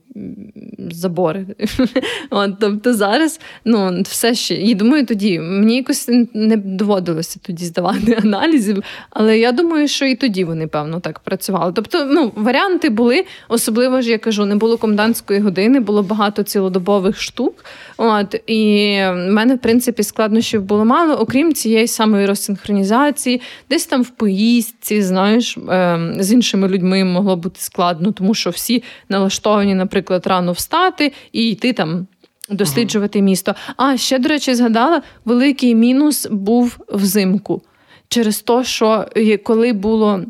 [0.91, 1.47] забори.
[2.31, 4.55] От, Тобто зараз ну, все ще.
[4.55, 10.15] І думаю, тоді мені якось не доводилося тоді здавати аналізів, але я думаю, що і
[10.15, 11.73] тоді вони, певно, так працювали.
[11.77, 17.21] Тобто, ну, варіанти були, особливо ж я кажу, не було комендантської години, було багато цілодобових
[17.21, 17.65] штук.
[17.97, 23.41] От, І в мене, в принципі, складнощів було мало, окрім цієї самої розсинхронізації комунікації,
[23.71, 28.83] десь там в поїздці, знаєш, ем, з іншими людьми могло бути складно, тому що всі
[29.09, 32.07] налаштовані, наприклад, рано встати і йти там.
[32.51, 33.25] Досліджувати ага.
[33.25, 33.55] місто.
[33.77, 37.63] А ще, до речі, згадала, великий мінус був взимку.
[38.09, 39.07] Через те, що
[39.43, 40.21] коли було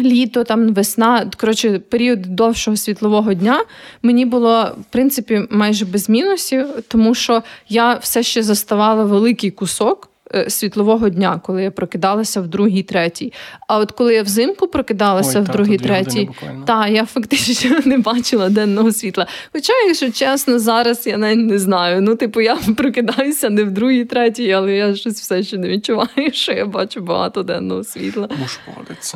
[0.00, 3.64] літо, там весна, коротше, період довшого світлового дня,
[4.02, 10.09] мені було в принципі майже без мінусів, тому що я все ще заставала великий кусок
[10.48, 13.32] світлового дня, коли я прокидалася в другій, третій.
[13.68, 16.28] А от коли я взимку прокидалася Ой, в та, другій, третій,
[16.66, 19.26] та я фактично не бачила денного світла.
[19.52, 22.02] Хоча, якщо чесно, зараз я навіть не знаю.
[22.02, 26.08] Ну, типу, я прокидаюся не в другій, третій, але я щось все ще не відчуваю,
[26.32, 28.28] що я бачу багато денного світла.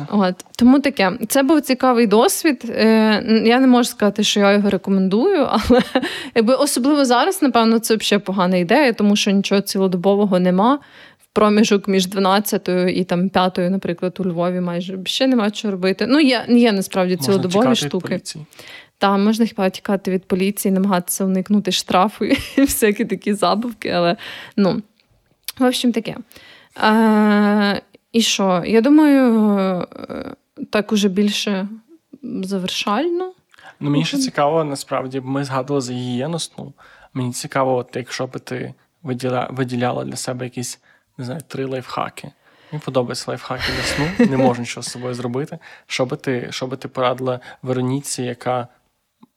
[0.09, 1.11] От тому таке.
[1.27, 2.63] Це був цікавий досвід.
[2.69, 5.81] Е, Я не можу сказати, що я його рекомендую, але
[6.35, 10.79] якби особливо зараз, напевно, це взагалі погана ідея, тому що нічого цілодобового нема.
[11.35, 16.05] Проміжок між 12 і там 5, наприклад, у Львові майже ще нема що робити.
[16.07, 18.21] Ну, є, є насправді цілодобові штуки.
[18.97, 22.25] Та можна хіба тікати від поліції, намагатися уникнути штрафу
[22.57, 24.17] і всякі такі забавки, але
[24.57, 24.81] ну,
[25.59, 26.17] в общем, таке.
[26.83, 27.81] Е,
[28.11, 28.63] і що?
[28.65, 29.85] Я думаю, е,
[30.69, 31.67] так уже більше
[32.23, 33.33] завершально.
[33.79, 36.73] Ну, мені ще цікаво, насправді, ми згадували за гігієну сну.
[37.13, 38.73] Мені цікаво, от якщо би ти
[39.03, 40.79] виділя, виділяла для себе якісь,
[41.17, 42.31] не знаю, три лайфхаки.
[42.71, 45.57] Мені подобаються лайфхаки для сну, не можу нічого з собою зробити.
[45.87, 48.67] Що би ти, що би ти порадила Вероніці, яка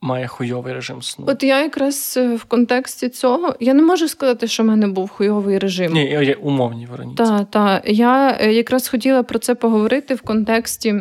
[0.01, 1.25] має хуйовий режим сну?
[1.29, 5.09] От я якраз е, в контексті цього я не можу сказати, що в мене був
[5.09, 5.93] хуйовий режим.
[5.93, 7.17] Ні, я- умовні Вероніці.
[7.17, 7.83] Та, та.
[7.85, 10.95] Я е, якраз хотіла про це поговорити в контексті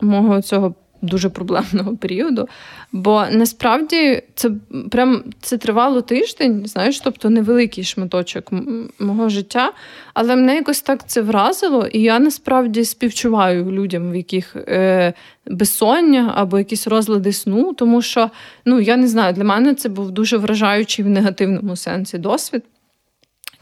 [0.00, 2.48] мого цього дуже проблемного періоду.
[2.92, 4.50] Бо насправді це
[4.90, 8.52] прям це тривало тиждень, знаєш, тобто невеликий шматочок
[8.98, 9.72] мого життя.
[10.14, 15.12] Але мене якось так це вразило, і я насправді співчуваю людям, в яких е,
[15.46, 18.30] безсоння або якісь розлади сну, тому що
[18.64, 22.62] ну я не знаю, для мене це був дуже вражаючий в негативному сенсі досвід.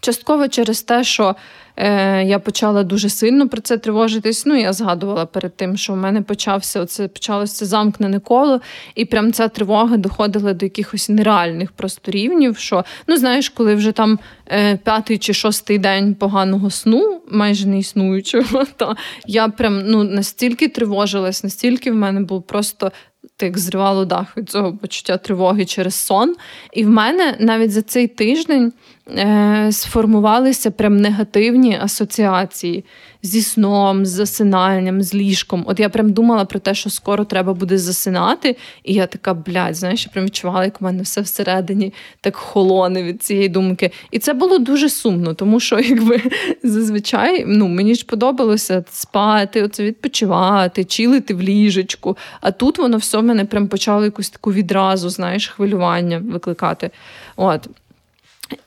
[0.00, 1.36] Частково через те, що
[1.76, 4.46] е, я почала дуже сильно про це тривожитись.
[4.46, 8.60] Ну, я згадувала перед тим, що в мене почався оце, почалося замкнене коло,
[8.94, 12.58] і прям ця тривога доходила до якихось нереальних просто рівнів.
[12.58, 17.78] Що, ну, знаєш, коли вже там е, п'ятий чи шостий день поганого сну, майже не
[17.78, 18.96] існуючого, то
[19.26, 22.92] я прям ну, настільки тривожилась, настільки в мене був просто.
[23.40, 26.36] Так зривало дах від цього почуття тривоги через сон.
[26.72, 28.72] І в мене навіть за цей тиждень
[29.08, 32.84] е, сформувалися прям негативні асоціації
[33.22, 35.64] зі сном, з засинанням, з ліжком.
[35.66, 39.74] От я прям думала про те, що скоро треба буде засинати, і я така, блядь,
[39.74, 43.90] знаєш, я прям відчувала, як у мене все всередині так холоне від цієї думки.
[44.10, 46.20] І це було дуже сумно, тому що якби
[46.62, 52.16] зазвичай ну, мені ж подобалося спати, оце відпочивати, чилити в ліжечку.
[52.40, 56.90] А тут воно все в мене прям почало якусь таку відразу, знаєш, хвилювання викликати.
[57.36, 57.68] От.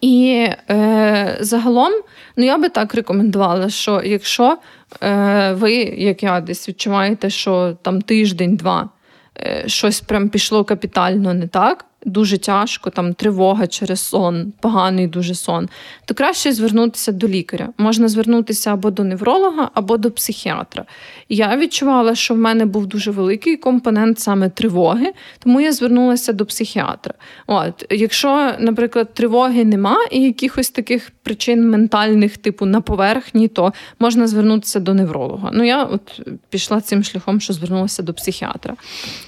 [0.01, 1.91] І е, загалом,
[2.37, 4.57] ну я би так рекомендувала, що якщо
[5.03, 8.89] е, ви, як я, десь відчуваєте, що там тиждень-два
[9.37, 15.35] е, щось прям пішло капітально не так, дуже тяжко, там тривога через сон, поганий дуже
[15.35, 15.69] сон,
[16.05, 17.69] то краще звернутися до лікаря.
[17.77, 20.85] Можна звернутися або до невролога, або до психіатра.
[21.29, 26.45] Я відчувала, що в мене був дуже великий компонент саме тривоги, тому я звернулася до
[26.45, 27.13] психіатра.
[27.47, 34.27] От, якщо, наприклад, тривоги нема і якихось таких причин ментальних, типу на поверхні, то можна
[34.27, 35.49] звернутися до невролога.
[35.53, 38.75] Ну, я от пішла цим шляхом, що звернулася до психіатра.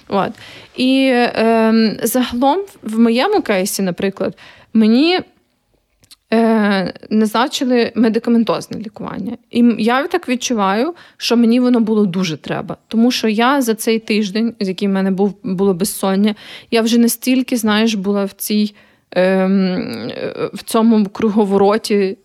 [0.07, 0.32] От.
[0.76, 4.38] І е, загалом, в моєму кейсі, наприклад,
[4.74, 5.20] мені
[6.34, 9.38] е, назначили медикаментозне лікування.
[9.51, 12.78] І я так відчуваю, що мені воно було дуже треба.
[12.88, 16.36] Тому що я за цей тиждень, з який в мене був було безсоння,
[16.72, 18.76] я вже настільки, знаєш, була в цій.
[19.11, 20.11] ем,
[20.53, 22.18] В цьому круговороті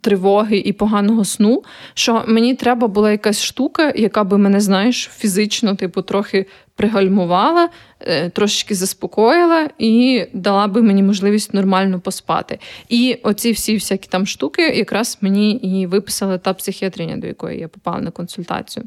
[0.00, 1.62] тривоги і поганого сну,
[1.94, 6.46] що мені треба була якась штука, яка би мене, знаєш, фізично, типу, трохи
[6.80, 7.68] пригальмувала,
[8.00, 12.58] е, трошечки заспокоїла і дала би мені можливість нормально поспати.
[12.88, 17.68] І оці всі всякі там штуки якраз мені і виписала та психіатриня, до якої я
[17.68, 18.86] попала на консультацію.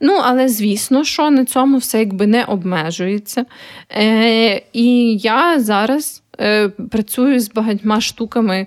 [0.00, 3.44] Ну, але звісно, що на цьому все якби не обмежується.
[3.96, 8.66] Е, І я зараз е, працюю з багатьма штуками.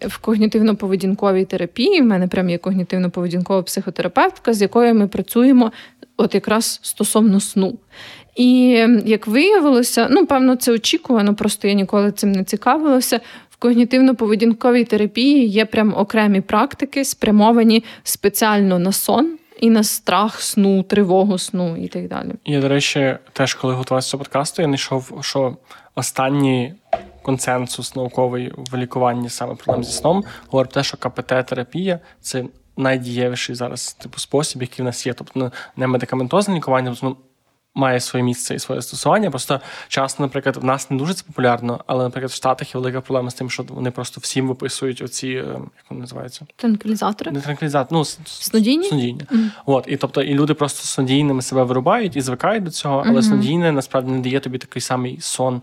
[0.00, 5.72] В когнітивно-поведінковій терапії в мене прям є когнітивно-поведінкова психотерапевтка, з якою ми працюємо
[6.22, 7.78] от якраз стосовно сну.
[8.36, 8.68] І
[9.04, 13.20] як виявилося, ну певно, це очікувано, просто я ніколи цим не цікавилася.
[13.50, 19.38] В когнітивно-поведінковій терапії є прям окремі практики, спрямовані спеціально на сон.
[19.60, 22.30] І на страх сну, тривогу сну і так далі.
[22.44, 25.56] Я, до речі, теж коли готувався до подкасту, я знайшов, що
[25.94, 26.74] останній
[27.22, 32.44] консенсус науковий в лікуванні саме проблем зі сном говорить про те, що КПТ-терапія це
[32.76, 35.12] найдієвіший зараз типу спосіб, який в нас є.
[35.12, 37.16] Тобто не медикаментозне лікування, тобто, ну,
[37.74, 39.30] має своє місце і своє застосування.
[39.30, 43.00] Просто часто, наприклад, в нас не дуже це популярно, але, наприклад, в Штатах є велика
[43.00, 45.46] проблема з тим, що вони просто всім виписують оці, е,
[45.76, 46.46] як вони називаються?
[46.56, 47.30] Транквілізатори?
[47.30, 48.88] Не транквілізатори, ну снодійні?
[48.88, 49.20] снодійні.
[49.20, 49.50] Mm.
[49.66, 53.22] От, і тобто, і люди просто снодійними себе вирубають і звикають до цього, але mm-hmm.
[53.22, 55.62] снодійне насправді не дає тобі такий самий сон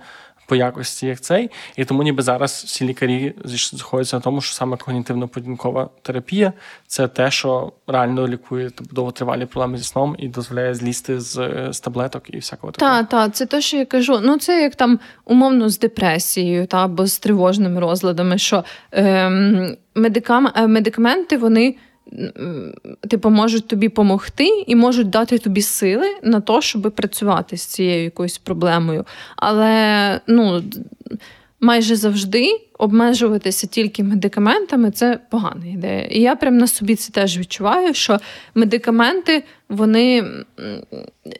[0.49, 1.49] по якості, як цей.
[1.75, 6.53] І тому ніби зараз всі лікарі знаходяться на тому, що саме когнітивно-поведінкова терапія
[6.87, 11.79] це те, що реально лікує тобто, довготривалі проблеми зі сном і дозволяє злізти з, з
[11.79, 12.91] таблеток і всякого такого.
[12.91, 14.19] Так, так, це те, що я кажу.
[14.23, 20.49] Ну, це як там умовно з депресією та або з тривожними розладами, що ем, медикам,
[20.55, 21.75] е, медикаменти вони
[23.07, 28.03] типу, можуть тобі допомогти і можуть дати тобі сили на те, щоб працювати з цією
[28.03, 29.05] якоюсь проблемою.
[29.35, 30.63] Але ну,
[31.59, 36.01] майже завжди обмежуватися тільки медикаментами це погана ідея.
[36.01, 38.19] І я прям на собі це теж відчуваю, що
[38.55, 40.23] медикаменти вони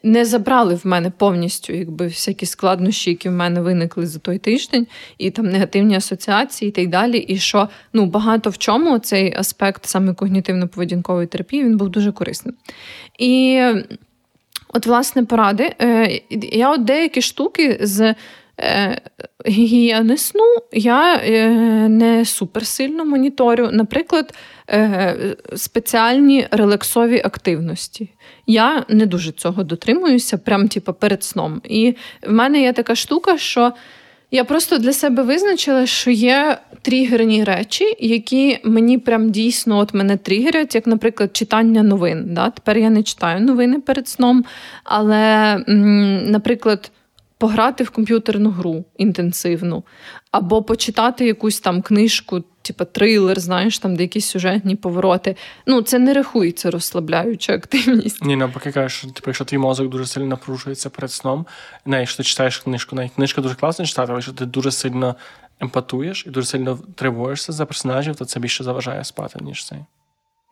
[0.02, 4.86] не забрали в мене повністю якби всякі складнощі, які в мене виникли за той тиждень,
[5.18, 7.18] і там негативні асоціації, і так далі.
[7.18, 12.54] І що ну багато в чому цей аспект саме когнітивно-поведінкової терапії він був дуже корисним.
[13.18, 13.62] І
[14.68, 15.74] от, власне, поради.
[15.82, 16.20] Е,
[16.52, 18.14] я от деякі штуки з
[19.46, 21.48] гігієни сну я е,
[21.88, 23.68] не суперсильно моніторю.
[23.72, 24.34] Наприклад,
[24.70, 25.16] е,
[25.56, 28.10] спеціальні релаксові активності.
[28.46, 31.60] Я не дуже цього дотримуюся, прям типу, перед сном.
[31.64, 31.94] І
[32.26, 33.72] в мене є така штука, що
[34.30, 40.16] я просто для себе визначила, що є тригерні речі, які мені прям дійсно от мене
[40.16, 42.24] тригерять, як, наприклад, читання новин.
[42.28, 42.50] Да?
[42.50, 44.44] Тепер я не читаю новини перед сном,
[44.84, 45.56] але,
[46.26, 46.90] наприклад
[47.40, 49.84] пограти в комп'ютерну гру інтенсивну,
[50.30, 55.36] або почитати якусь там книжку, типу трилер, знаєш, там де якісь сюжетні повороти.
[55.66, 58.24] Ну, це не рахується розслабляюча активність.
[58.24, 61.46] Ні, навпаки кажеш, що типу, якщо твій мозок дуже сильно напружується перед сном,
[61.86, 65.16] не, якщо ти читаєш книжку, навіть книжка дуже класно читати, але якщо ти дуже сильно
[65.60, 69.78] емпатуєш і дуже сильно тривожишся за персонажів, то це більше заважає спати, ніж цей.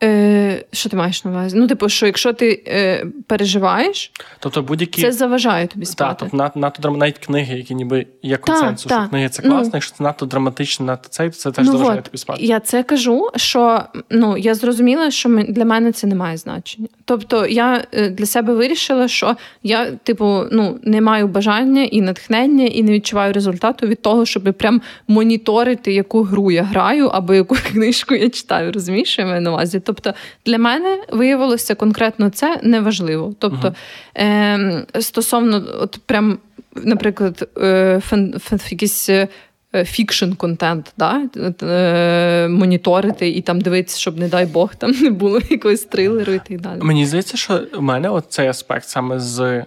[0.02, 1.56] Е, Що ти маєш на увазі?
[1.56, 6.08] Ну, типу, що якщо ти е, переживаєш, тобто будь-які це заважає тобі спати.
[6.08, 6.98] Так, тобто надто драм...
[6.98, 10.26] навіть книги, які ніби є консенсус, та, що книги це класно, ну, якщо це надто
[10.26, 12.44] драматично, надто цей, то це теж ну, заважає от, тобі спати.
[12.44, 16.88] Я це кажу, що ну я зрозуміла, що для мене це не має значення.
[17.04, 22.64] Тобто я е, для себе вирішила, що я, типу, ну не маю бажання і натхнення,
[22.64, 27.56] і не відчуваю результату від того, щоб прям моніторити, яку гру я граю або яку
[27.72, 28.72] книжку я читаю.
[28.72, 29.80] Розумієш, що я маю на увазі?
[29.88, 30.14] Тобто
[30.46, 33.34] для мене виявилося конкретно це неважливо.
[33.38, 33.74] Тобто,
[34.16, 36.38] е, стосовно, от прям,
[36.74, 39.10] наприклад, е, фен, фен, якісь.
[39.84, 41.22] Fiction контент, да?
[41.62, 46.40] Е, моніторити і там дивитися, щоб, не дай Бог, там не було якогось трилеру і
[46.48, 46.80] так далі.
[46.82, 49.66] Мені здається, що в мене от цей аспект саме з е,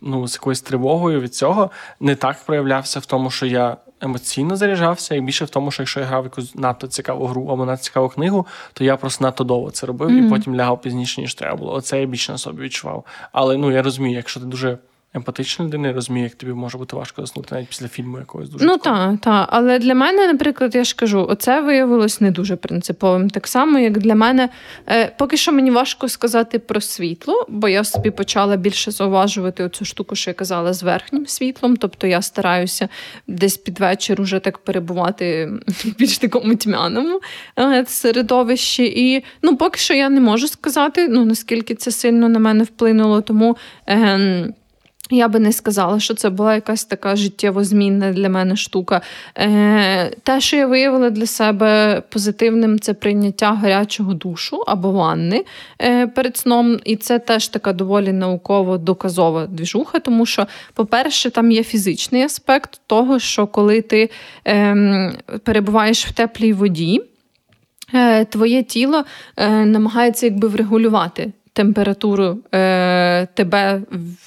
[0.00, 1.70] ну, з якоюсь тривогою від цього
[2.00, 6.00] не так проявлявся в тому, що я емоційно заряджався, і більше в тому, що якщо
[6.00, 9.70] я грав якусь надто цікаву гру або надто цікаву книгу, то я просто надто довго
[9.70, 10.26] це робив mm-hmm.
[10.26, 11.72] і потім лягав пізніше, ніж треба було.
[11.72, 13.04] Оце я більше на собі відчував.
[13.32, 14.78] Але ну я розумію, якщо ти дуже
[15.14, 18.64] емпатична людина, розуміє, як тобі може бути важко заснути навіть після фільму якогось дуже.
[18.64, 19.48] Ну так, так.
[19.50, 23.30] Але для мене, наприклад, я ж кажу, оце виявилось не дуже принциповим.
[23.30, 24.48] Так само, як для мене,
[24.88, 29.84] е, поки що мені важко сказати про світло, бо я собі почала більше зауважувати оцю
[29.84, 31.76] штуку, що я казала, з верхнім світлом.
[31.76, 32.88] Тобто я стараюся
[33.26, 37.20] десь під вечір уже так перебувати в більш такому тьмяному
[37.58, 38.84] е, середовищі.
[38.84, 43.20] І ну, поки що я не можу сказати, ну наскільки це сильно на мене вплинуло,
[43.20, 43.56] тому.
[43.88, 44.52] Е,
[45.10, 49.00] я би не сказала, що це була якась така життєво змінна для мене штука.
[49.38, 55.44] Е, Те, що я виявила для себе позитивним, це прийняття гарячого душу або ванни
[55.82, 56.80] е, перед сном.
[56.84, 63.18] І це теж така доволі науково-доказова двіжуха, тому що, по-перше, там є фізичний аспект того,
[63.18, 64.10] що коли ти
[64.46, 65.12] е,
[65.44, 67.02] перебуваєш в теплій воді,
[67.94, 69.04] е, твоє тіло
[69.36, 73.82] е, намагається якби врегулювати температуру е, тебе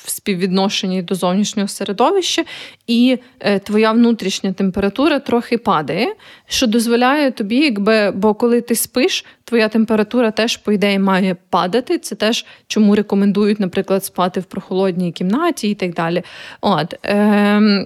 [0.05, 2.43] в співвідношенні до зовнішнього середовища,
[2.87, 6.13] і е, твоя внутрішня температура трохи падає,
[6.47, 11.97] що дозволяє тобі, якби, бо коли ти спиш, твоя температура теж, по ідеї, має падати.
[11.97, 16.23] Це теж чому рекомендують, наприклад, спати в прохолодній кімнаті і так далі.
[16.61, 17.85] От, е,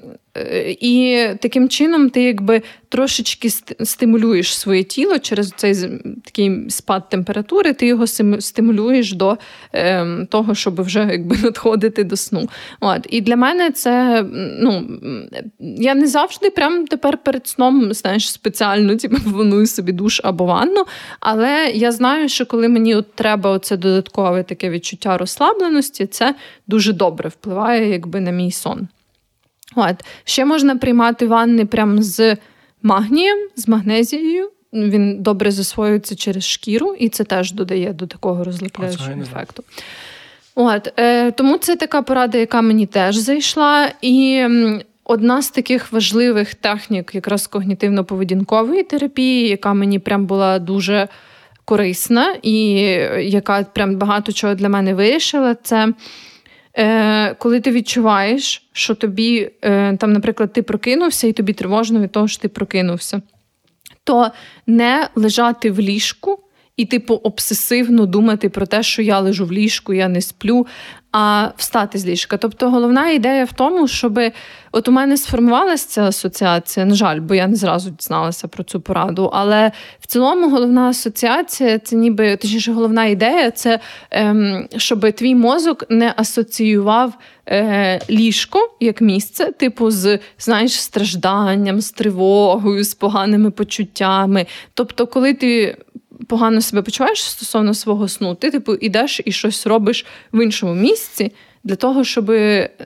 [0.79, 3.49] і таким чином ти якби трошечки
[3.84, 5.75] стимулюєш своє тіло через цей
[6.25, 8.07] такий спад температури, ти його
[8.39, 9.38] стимулюєш до
[9.73, 12.49] е, того, щоб вже якби надходити до сну.
[12.79, 13.07] От.
[13.09, 14.25] І для мене це
[14.59, 14.88] ну,
[15.59, 20.86] я не завжди прям тепер перед сном знаєш, спеціально типу, планую собі душ або ванну.
[21.19, 26.36] Але я знаю, що коли мені от треба оце додаткове таке відчуття розслабленості, це
[26.67, 28.88] дуже добре впливає якби, на мій сон.
[29.76, 29.95] От.
[30.24, 32.38] Ще можна приймати ванни прямо з
[32.84, 34.51] магнієм, з магнезією.
[34.74, 39.63] Він добре засвоюється через шкіру, і це теж додає до такого розліпляючого ефекту.
[40.55, 43.91] От, е, Тому це така порада, яка мені теж зайшла.
[44.01, 44.45] І
[45.03, 51.07] одна з таких важливих технік, якраз когнітивно-поведінкової терапії, яка мені прям була дуже
[51.65, 52.72] корисна, і
[53.19, 55.93] яка прям багато чого для мене вирішила, це
[56.78, 62.11] е, коли ти відчуваєш, що тобі, е, там, наприклад, ти прокинувся, і тобі тривожно від
[62.11, 63.22] того, що ти прокинувся,
[64.03, 64.32] то
[64.67, 66.39] не лежати в ліжку.
[66.78, 70.67] І, типу, обсесивно думати про те, що я лежу в ліжку, я не сплю,
[71.11, 72.38] а встати з ліжка.
[72.38, 74.19] Тобто головна ідея в тому, щоб
[74.72, 78.82] от у мене сформувалася ця асоціація, на жаль, бо я не зразу дізналася про цю
[78.82, 79.30] пораду.
[79.34, 83.80] Але в цілому головна асоціація це ніби точніше, головна ідея це
[84.11, 87.13] ем, щоб твій мозок не асоціював
[87.47, 94.45] е, ліжко як місце, типу, з знаєш, стражданням, з тривогою, з поганими почуттями.
[94.74, 95.78] Тобто, коли ти
[96.28, 101.32] погано себе почуваєш стосовно свого сну, ти типу ідеш і щось робиш в іншому місці
[101.63, 102.30] для того, щоб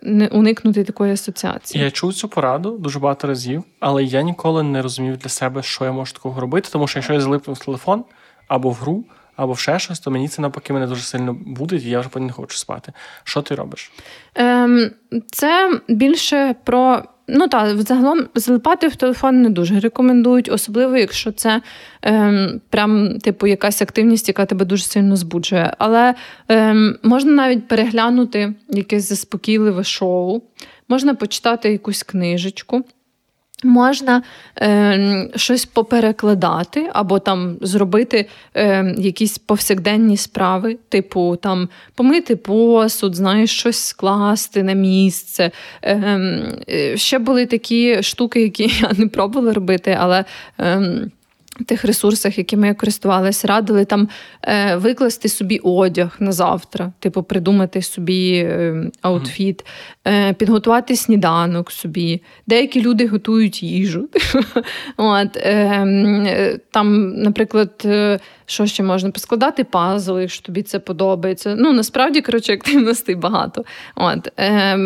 [0.02, 1.84] не уникнути такої асоціації.
[1.84, 5.86] Я чув цю пораду дуже багато разів, але я ніколи не розумів для себе, що
[5.86, 8.04] я можу такого робити, тому що якщо я залипну в телефон
[8.48, 9.06] або в гру.
[9.36, 12.28] Або ще щось, то мені це навпаки мене дуже сильно буде, і я вже потім
[12.28, 12.94] не хочу спати.
[13.24, 13.92] Що ти робиш?
[14.36, 14.92] Ем,
[15.32, 21.62] Це більше про Ну так, загалом залипати в телефон не дуже рекомендують, особливо якщо це
[22.02, 25.74] ем, прям типу якась активність, яка тебе дуже сильно збуджує.
[25.78, 26.16] Але
[26.48, 30.42] ем, можна навіть переглянути якесь заспокійливе шоу,
[30.90, 32.86] можна почитати якусь книжечку.
[33.64, 34.24] Можна
[34.62, 43.52] е, щось поперекладати, або там зробити е, якісь повсякденні справи, типу там помити посуд, знаєш,
[43.52, 45.52] щось скласти на місце.
[45.82, 45.96] Е,
[46.70, 50.26] е, Ще були такі штуки, які я не пробувала робити, але.
[50.60, 51.02] Е,
[51.66, 54.10] Тих ресурсах, якими я користувалася, радили там
[54.42, 59.66] е, викласти собі одяг на завтра, типу придумати собі е, аутфіт,
[60.08, 62.22] е, підготувати сніданок собі.
[62.48, 64.10] Деякі люди готують їжу.
[64.98, 71.56] От, е, Там, наприклад, е, що ще можна поскладати пазл, якщо тобі це подобається.
[71.58, 73.66] Ну, насправді, коротше, активностей багато.
[73.96, 74.78] От, е,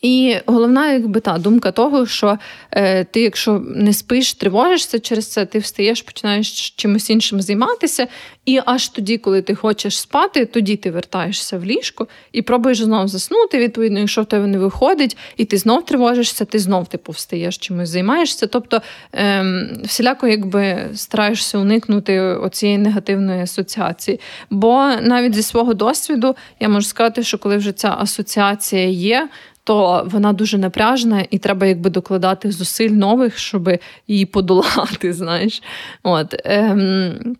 [0.00, 2.38] і головна, якби та думка того, що
[2.70, 8.06] е, ти, якщо не спиш, тривожишся через це, ти встаєш, починаєш чимось іншим займатися,
[8.50, 13.08] і аж тоді, коли ти хочеш спати, тоді ти вертаєшся в ліжко і пробуєш знову
[13.08, 13.58] заснути.
[13.58, 17.88] Відповідно, якщо в тебе не виходить, і ти знов тривожишся, ти знов типу встаєш чимось
[17.88, 18.46] займаєшся.
[18.46, 18.82] Тобто
[19.14, 19.44] е,
[19.84, 24.20] всіляко якби стараєшся уникнути оцієї негативної асоціації.
[24.50, 24.72] Бо
[25.02, 29.28] навіть зі свого досвіду я можу сказати, що коли вже ця асоціація є
[29.64, 33.70] то вона дуже напряжна, і треба якби докладати зусиль нових, щоб
[34.08, 35.12] її подолати.
[35.20, 35.62] Знаєш,
[36.02, 36.34] от.
[36.44, 37.36] Ем,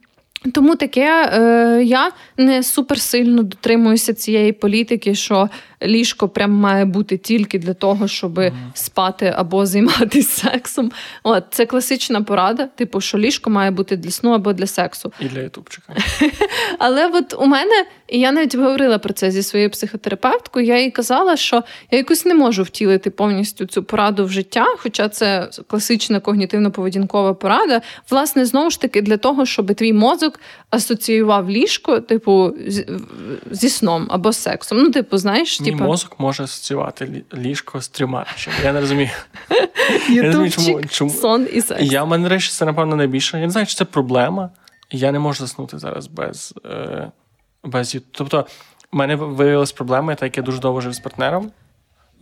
[0.53, 5.49] тому таке е, я не суперсильно дотримуюся цієї політики, що
[5.83, 8.53] ліжко прям має бути тільки для того, щоб mm.
[8.75, 10.93] спати або займатися сексом.
[11.23, 15.13] От це класична порада, типу, що ліжко має бути для сну або для сексу.
[15.21, 15.97] І для ютубчика.
[16.79, 20.91] Але от у мене, і я навіть говорила про це зі своєю психотерапевткою, я їй
[20.91, 26.21] казала, що я якось не можу втілити повністю цю пораду в життя, хоча це класична
[26.21, 27.81] когнітивно-поведінкова порада.
[28.11, 32.55] Власне, знову ж таки, для того, щоб твій мозок асоціював ліжко, типу,
[33.51, 34.79] зі сном або сексом.
[34.79, 38.57] Ну, типу, знаєш, Мій мозок може асоціювати ліжко з трьома речами.
[38.65, 39.11] Я не розумію.
[40.11, 41.11] Я не розумію, чому, чому.
[41.11, 41.83] Сон і секс.
[41.83, 43.39] Я в мене речі, це, напевно, найбільше.
[43.39, 44.51] Я не знаю, чи це проблема.
[44.91, 47.11] Я не можу заснути зараз без е,
[47.65, 48.47] без Тобто,
[48.93, 51.51] в мене виявилась проблема, так як я дуже довго жив з партнером.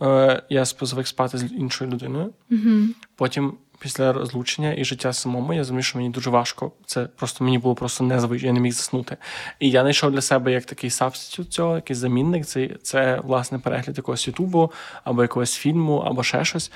[0.01, 2.33] Е, Я звик спати з іншою людиною.
[2.51, 2.79] Угу.
[3.15, 6.71] Потім після розлучення і життя самому, я зрозумів, що мені дуже важко.
[6.85, 9.17] Це просто мені було просто незвично, я не міг заснути.
[9.59, 12.45] І я знайшов для себе як такий сабститут цього, якийсь замінник.
[12.45, 14.71] Це, це власне перегляд якогось ютубу,
[15.03, 16.71] або якогось фільму, або ще щось.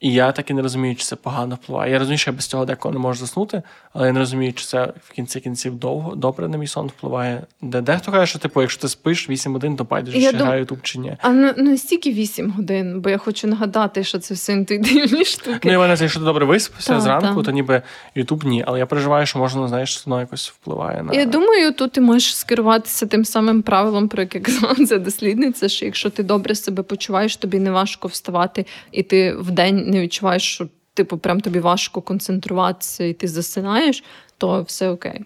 [0.00, 1.92] І я так і не розумію, чи це погано впливає.
[1.92, 4.64] Я розумію, що я без цього деколи не можу заснути, але я не розумію, чи
[4.64, 7.42] це в кінці кінців довго добре на мій сон впливає.
[7.62, 10.46] Де дехто каже, що типу, якщо ти спиш 8 годин, то байдуже, чи дум...
[10.46, 11.16] грає ютуб чи ні.
[11.20, 15.60] А не настільки 8 годин, бо я хочу нагадати, що це все інтуїтивні штуки.
[15.64, 17.46] Ну, і мене, якщо ти добре виспався та, зранку, та.
[17.46, 17.82] то ніби
[18.14, 18.64] ютуб ні.
[18.66, 21.14] Але я переживаю, що можна, знаєш, воно якось впливає на.
[21.14, 25.84] Я думаю, тут ти можеш скеруватися тим самим правилом, про яке казала ця дослідниця, що
[25.84, 30.42] якщо ти добре себе почуваєш, тобі не важко вставати, і ти в день не відчуваєш,
[30.42, 34.04] що типу, прям тобі важко концентруватися, і ти засинаєш,
[34.38, 35.24] то все окей.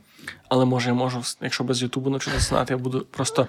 [0.49, 3.47] Але може я можу, якщо без Ютубу ночі засинати, я буду просто.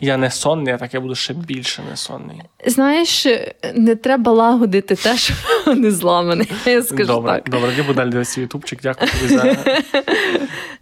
[0.00, 2.42] Я не сонний, а так я буду ще більше не сонний.
[2.66, 3.26] Знаєш,
[3.74, 5.34] не треба лагодити те, що
[5.74, 6.46] не зламане.
[6.66, 7.50] Я скажу Добре, так.
[7.50, 8.78] добре, я буду далі дивитися ютубчик.
[8.82, 9.56] Дякую тобі за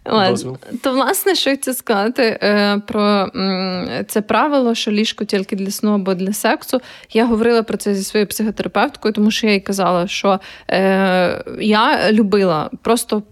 [0.29, 0.57] дозвіл.
[0.83, 3.31] То, власне, що я хочу сказати е, про
[4.07, 6.81] це правило, що ліжко тільки для сну або для сексу.
[7.13, 10.39] Я говорила про це зі своєю психотерапевткою, тому що я їй казала, що
[10.69, 13.23] е, я любила просто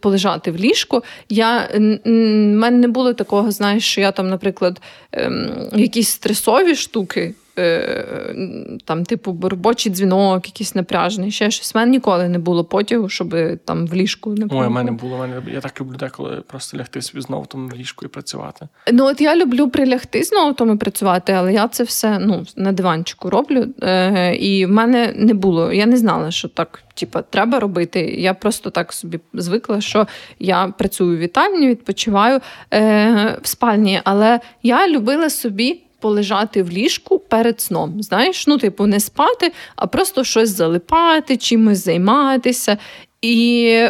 [0.00, 1.02] полежати в ліжку.
[1.28, 1.68] Я,
[2.04, 4.80] мене не було такого, знаєш, що я там, наприклад,
[5.12, 7.34] ем, якісь стресові штуки.
[7.60, 11.74] Е, там, типу, робочий дзвінок, якийсь напряжний, ще щось.
[11.74, 13.34] У мене ніколи не було потягу, щоб
[13.64, 15.18] там в ліжку не Ой, у мене було.
[15.18, 18.68] Мене, я так люблю деколи просто лягти собі знову там в ліжку і працювати.
[18.92, 23.30] Ну, от я люблю прилягти знову тому працювати, але я це все ну, на диванчику
[23.30, 23.66] роблю.
[23.82, 25.72] Е, І в мене не було.
[25.72, 28.00] Я не знала, що так типу, треба робити.
[28.00, 30.06] Я просто так собі звикла, що
[30.38, 32.40] я працюю в вітальні, відпочиваю
[32.74, 38.02] е, в спальні, але я любила собі полежати в ліжку перед сном.
[38.02, 42.78] Знаєш, ну, типу, не спати, а просто щось залипати, чимось займатися.
[43.22, 43.84] І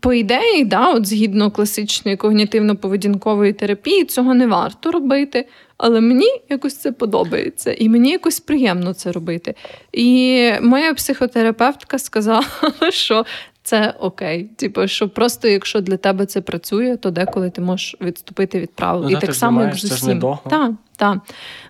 [0.00, 5.46] по ідеї, да, от згідно класичної когнітивно-поведінкової терапії, цього не варто робити.
[5.76, 9.54] Але мені якось це подобається, і мені якось приємно це робити.
[9.92, 12.44] І моя психотерапевтка сказала,
[12.90, 13.24] що
[13.62, 14.44] це окей.
[14.56, 19.04] Типу, що просто якщо для тебе це працює, то деколи ти можеш відступити від правил.
[19.10, 20.20] Ну, і так само, як з усім.
[20.50, 21.18] Так, так.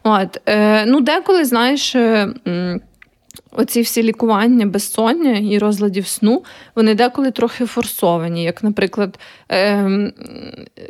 [0.02, 1.94] От, е, Ну, деколи, знаєш.
[1.94, 2.80] Е,
[3.56, 6.44] Оці всі лікування безсоння і розладів сну,
[6.76, 8.44] вони деколи трохи форсовані.
[8.44, 9.18] Як, наприклад,
[9.50, 10.12] е,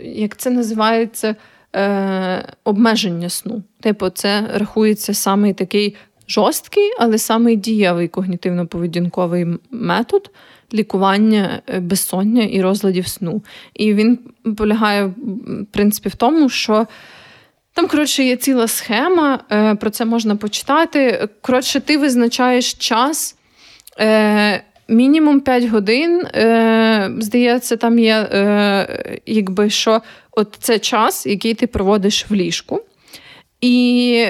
[0.02, 1.36] як це називається
[1.76, 3.62] е, обмеження сну.
[3.80, 5.96] Типу, це рахується самий такий
[6.28, 10.30] жорсткий, але самий дієвий когнітивно-поведінковий метод
[10.74, 13.42] лікування е, безсоння і розладів сну.
[13.74, 14.18] І він
[14.56, 15.14] полягає, в
[15.70, 16.86] принципі, в тому, що.
[17.74, 21.28] Там, коротше, є ціла схема, е, про це можна почитати.
[21.40, 23.36] Коротше, ти визначаєш час
[24.00, 26.22] е, мінімум 5 годин.
[27.18, 28.28] Здається, там є
[29.26, 32.82] якби що от це час, який ти проводиш в ліжку.
[33.60, 34.26] І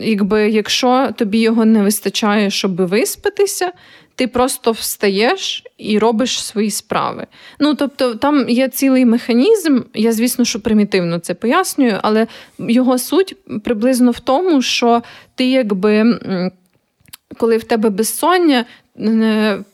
[0.00, 3.72] якби, якщо тобі його не вистачає, щоб виспатися,
[4.14, 7.26] ти просто встаєш і робиш свої справи.
[7.58, 9.80] Ну тобто, там є цілий механізм.
[9.94, 12.26] Я, звісно, що примітивно це пояснюю, але
[12.58, 15.02] його суть приблизно в тому, що
[15.34, 16.20] ти якби.
[17.38, 18.64] Коли в тебе безсоння,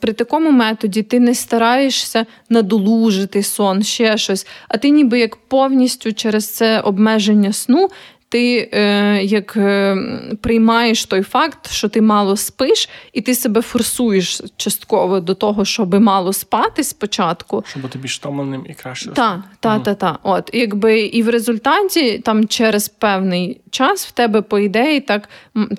[0.00, 6.12] при такому методі ти не стараєшся надолужити сон, ще щось, а ти ніби як повністю
[6.12, 7.88] через це обмеження сну
[8.28, 9.96] ти е, як е,
[10.40, 16.00] приймаєш той факт, що ти мало спиш, і ти себе форсуєш частково до того, щоб
[16.00, 17.64] мало спати спочатку.
[17.68, 19.10] Щоб бути більш втомленим і краще.
[19.10, 20.20] Так, так, так, так.
[20.22, 25.28] От, якби і в результаті там через певний час в тебе, по ідеї, так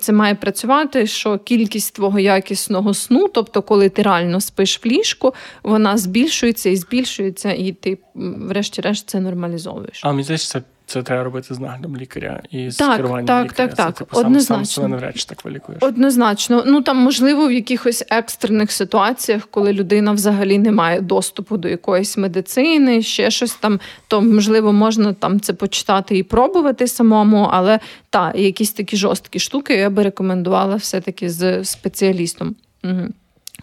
[0.00, 5.34] це має працювати, що кількість твого якісного сну, тобто, коли ти реально спиш в ліжку,
[5.62, 10.00] вона збільшується і збільшується, і ти, врешті-решт, це нормалізовуєш.
[10.04, 13.68] А мені здається, це треба робити з наглядом лікаря і з так, керуванням так, лікаря.
[13.68, 14.56] Так, так, Це, типу, Однозначно.
[14.56, 15.82] Сам себе навряд чи так вилікуєш.
[15.82, 16.64] Однозначно.
[16.66, 22.16] Ну там, можливо, в якихось екстрених ситуаціях, коли людина взагалі не має доступу до якоїсь
[22.16, 27.80] медицини, ще щось там, то можливо можна там це почитати і пробувати самому, але
[28.10, 32.56] та якісь такі жорсткі штуки я би рекомендувала все-таки з спеціалістом.
[32.84, 33.08] Угу.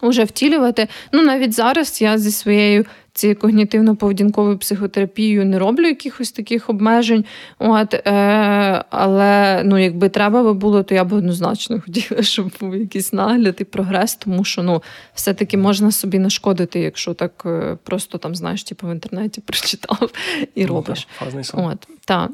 [0.00, 0.88] Уже втілювати.
[1.12, 2.84] Ну, навіть зараз я зі своєю
[3.18, 7.24] цією когнітивно-поведінковою психотерапією не роблю якихось таких обмежень.
[7.58, 12.76] От, е, Але ну, якби треба би було, то я б однозначно хотіла, щоб був
[12.76, 14.82] якийсь нагляд і прогрес, тому що ну,
[15.14, 20.10] все-таки можна собі нашкодити, якщо так е, просто там, знаєш, типу в інтернеті прочитав
[20.54, 21.08] і ну, робиш.
[21.54, 22.30] От, так.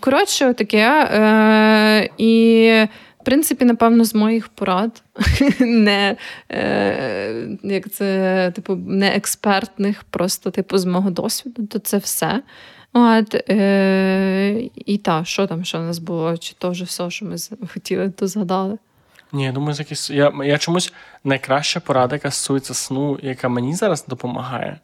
[0.00, 1.08] Коротше, таке.
[1.12, 2.86] Е, І
[3.22, 5.02] в принципі, напевно, з моїх порад,
[5.60, 6.16] не
[6.50, 12.42] е, як це, типу, не експертних, просто типу, з мого досвіду, то це все.
[12.92, 16.36] От, е, І так, що там що у нас було?
[16.36, 17.36] Чи то вже все, що ми
[17.74, 18.78] хотіли, то згадали?
[19.32, 20.10] Ні, я думаю, якісь.
[20.10, 20.92] Я я чомусь
[21.24, 24.80] найкраща порада, яка стосується сну, яка мені зараз допомагає,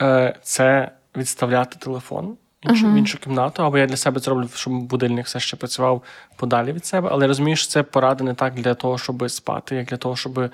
[0.00, 2.36] е, це відставляти телефон
[2.68, 2.92] іншу, uh-huh.
[2.92, 3.62] в іншу кімнату.
[3.62, 6.02] Або я для себе це роблю, щоб будильник все ще працював
[6.36, 7.08] подалі від себе.
[7.12, 10.50] Але розумієш, це порада не так для того, щоб спати, як для того, щоб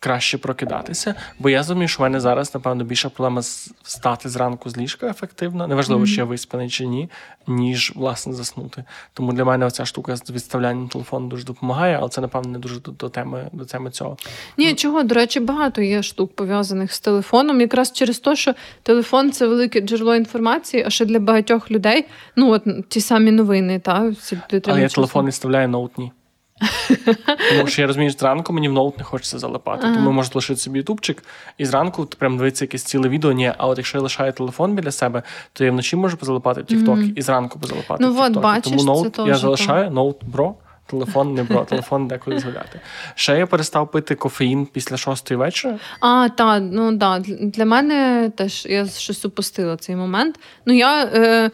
[0.00, 1.14] краще прокидатися.
[1.38, 3.40] Бо я розумію, що в мене зараз, напевно, більша проблема
[3.82, 5.68] встати зранку з ліжка ефективно.
[5.68, 6.14] Неважливо, mm-hmm.
[6.14, 7.08] чи я виспаний чи ні,
[7.46, 8.84] ніж власне заснути.
[9.12, 12.80] Тому для мене оця штука з відставлянням телефону дуже допомагає, але це, напевно, не дуже
[12.80, 14.16] до, до теми до теми цього.
[14.58, 19.32] Ні, чого, до речі, багато є штук пов'язаних з телефоном, якраз через те, що телефон
[19.32, 22.04] це велике джерело інформації, а ще для багатьох людей,
[22.36, 26.12] ну от ті самі новини, та всі Але я телефон відставляю ноутні.
[27.50, 29.86] Тому що я розумію, що зранку мені в ноут не хочеться залипати.
[29.86, 29.94] Ага.
[29.94, 31.24] Тому можу лишити собі ютубчик,
[31.58, 33.32] і зранку прям дивитися якесь ціле відео.
[33.32, 36.64] Ні, а от якщо я лишаю телефон біля себе, то я вночі можу позалипати в
[36.64, 37.12] TikTok mm-hmm.
[37.16, 38.40] і зранку позалипати ну, в TikTok.
[38.40, 40.54] бачиш, Тому ноут це я залишаю, ноут бро.
[40.90, 42.80] Телефон не бро, телефон деколи згуляти.
[43.14, 45.78] Ще я перестав пити кофеїн після шостої вечора.
[46.00, 47.18] А, так, ну да.
[47.40, 50.38] Для мене теж я щось упустила цей момент.
[50.66, 51.50] Ну я е,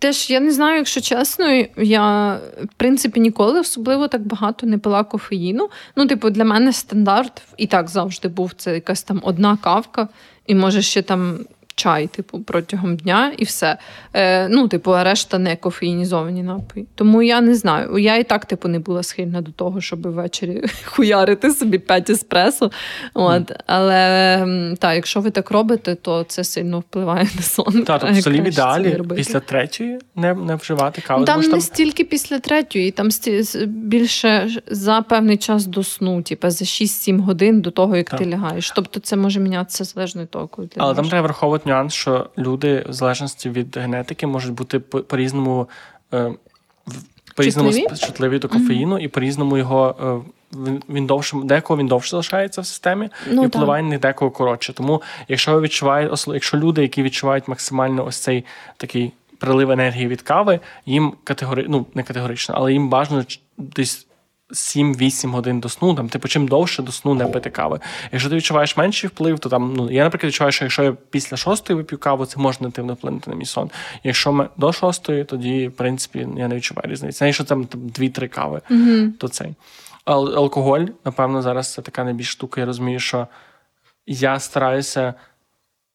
[0.00, 5.04] Теж я не знаю, якщо чесно, я в принципі ніколи особливо так багато не пила
[5.04, 5.70] кофеїну.
[5.96, 10.08] Ну, типу, для мене стандарт і так завжди був це якась там одна кавка,
[10.46, 11.38] і може ще там
[11.80, 13.78] чай, типу, протягом дня і все.
[14.14, 16.86] Е, Ну, типу, а решта не кофеїнізовані напої.
[16.94, 17.98] Тому я не знаю.
[17.98, 22.70] Я і так, типу, не була схильна до того, щоб ввечері хуярити собі 5 еспресо.
[23.14, 23.50] От.
[23.50, 23.56] Mm.
[23.66, 27.84] Але так, якщо ви так робите, то це сильно впливає на сон.
[27.84, 31.24] Так, тобто в ідеалі після третьої не не вживати каву.
[31.24, 31.60] Там не там...
[31.60, 33.08] стільки після третьої, там
[33.66, 38.20] більше за певний час до сну, типу за 6-7 годин до того, як так.
[38.20, 38.72] ти лягаєш.
[38.76, 40.96] Тобто це може мінятися залежно від того, коли ти Але лягаєш.
[40.96, 45.68] там треба враховувати нюанс, що люди в залежності від генетики можуть бути по різному
[46.14, 46.32] е,
[47.36, 47.72] по різному
[48.06, 49.04] чутливі до кофеїну, mm-hmm.
[49.04, 50.30] і по різному його е,
[50.88, 54.72] він довше декого він довше залишається в системі ну, і впливає на декого коротше.
[54.72, 58.44] Тому, якщо ви відчуваєте, якщо люди, які відчувають максимально ось цей
[58.76, 61.66] такий прилив енергії від кави, їм категори...
[61.68, 63.24] ну не категорично, але їм бажано
[63.58, 64.06] десь
[64.52, 67.80] 7-8 годин до сну, там, типу, чим довше до сну не пити кави.
[68.12, 71.36] Якщо ти відчуваєш менший вплив, то там, ну, я, наприклад, відчуваю, що якщо я після
[71.36, 73.70] шостої вип'ю каву, це може нативно вплинути на мій сон.
[74.04, 77.24] Якщо ми до шостої, тоді, в принципі, я не відчуваю різниці.
[77.24, 79.12] Якщо там 2-3 кави, mm-hmm.
[79.12, 79.54] то цей.
[80.04, 82.60] Ал- алкоголь, напевно, зараз це така найбільш штука.
[82.60, 83.26] Я розумію, що
[84.06, 85.14] я стараюся.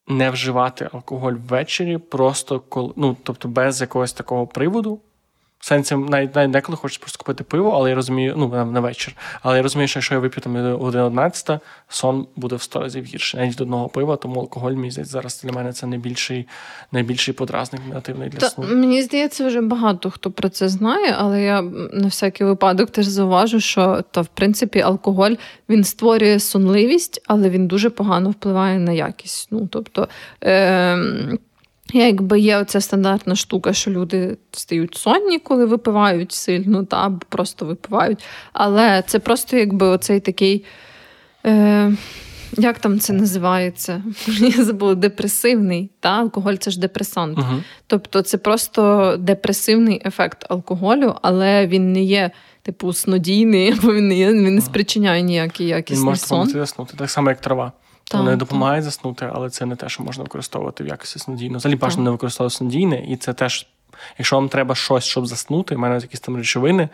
[0.08, 5.00] Не вживати алкоголь ввечері, просто коли ну, тобто без якогось такого приводу,
[5.66, 9.16] в сенсі, навіть, навіть деколи хочеш просто купити пиво, але я розумію, ну на, вечір.
[9.42, 11.60] Але я розумію, що якщо я вип'ю там 1.11,
[11.90, 13.38] сон буде в 100 разів гірше.
[13.38, 16.48] Навіть до одного пива, тому алкоголь мій здається, зараз для мене це найбільший
[16.92, 18.66] найбільший подразник негативний для сну.
[18.70, 21.62] Мені здається, вже багато хто про це знає, але я
[21.94, 25.34] на всякий випадок теж зауважу, що то в принципі алкоголь
[25.70, 29.48] він створює сонливість, але він дуже погано впливає на якість.
[29.52, 30.08] Ну тобто.
[30.44, 31.38] Е-
[31.94, 37.66] Якби є оця стандартна штука, що люди стають сонні, коли випивають сильно, та, або просто
[37.66, 38.24] випивають.
[38.54, 40.66] Але це просто якби оцей такий.
[41.46, 41.92] Е,
[42.58, 44.04] Як там це називається?
[44.28, 45.92] Я забула депресивний.
[46.00, 46.10] Та?
[46.10, 47.38] Алкоголь це ж депресант.
[47.38, 52.32] uh Тобто це просто депресивний ефект алкоголю, але він не є,
[52.62, 56.50] типу, снодійний, бо він не є, він не спричиняє ніякий якісний він може сон.
[56.50, 57.72] заснути, так само, як трава.
[58.12, 61.58] Так, Вони допомагають заснути, але це не те, що можна використовувати в якості снодійного.
[61.58, 63.68] Взагалі бажано не використовувати снодійне, і це теж,
[64.18, 66.90] якщо вам треба щось, щоб заснути, мене якісь там речовини.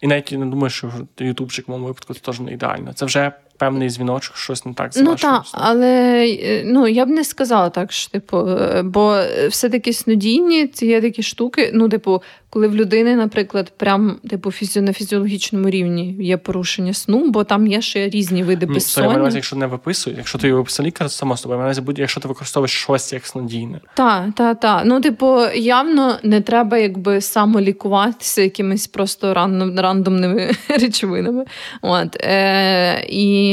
[0.00, 2.92] І навіть не думаю, що ютубчик в моєму випадку це теж не ідеально.
[2.92, 7.08] Це вже певний дзвіночок, щось не так з Ну так, але е, ну я б
[7.08, 11.70] не сказала так, що типу, е, бо все-таки снодійні ці є такі штуки.
[11.74, 17.44] Ну, типу, коли в людини, наприклад, прям типу на фізіологічному рівні є порушення сну, бо
[17.44, 19.30] там є ще різні види безсоння.
[19.34, 23.12] Якщо не виписують, якщо ти виписав лікар, само собою мене буде, якщо ти використовуєш щось
[23.12, 23.80] як снодійне.
[23.94, 24.82] Так, так, так.
[24.86, 29.34] Ну, типу, явно не треба якби самолікуватися якимись просто
[29.76, 31.44] рандомними речовинами.
[31.82, 32.16] От.
[32.20, 33.45] Е, І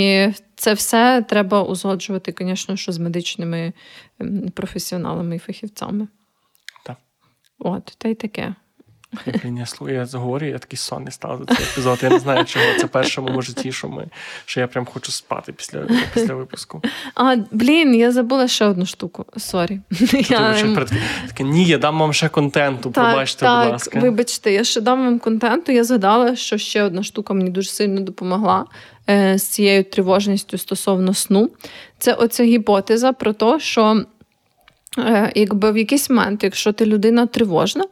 [0.55, 3.73] це все треба узгоджувати, звісно, що з медичними
[4.19, 6.07] ем, професіоналами і фахівцями.
[6.85, 6.97] Так.
[7.59, 8.55] От, та й таке.
[9.43, 11.99] Блін, я слухаю, я заговорю, я такий сонний став за цей епізод.
[12.03, 14.07] Я не знаю, чого це вперше в моєму житті, що ми
[14.45, 16.81] що я прям хочу спати після після випуску.
[17.15, 19.25] А, Блін, я забула ще одну штуку.
[19.37, 19.79] Sorry.
[20.29, 20.53] Я...
[21.27, 22.91] Таке, Ні, я дам вам ще контенту.
[22.91, 23.99] Так, пробачте, так, будь ласка.
[23.99, 25.71] Вибачте, я ще дам вам контенту.
[25.71, 28.65] Я згадала, що ще одна штука мені дуже сильно допомогла
[29.07, 31.49] з цією тривожністю стосовно сну.
[31.97, 34.03] Це оця гіпотеза про те, що.
[34.97, 37.85] Е, якби в якийсь момент, якщо ти людина тривожна,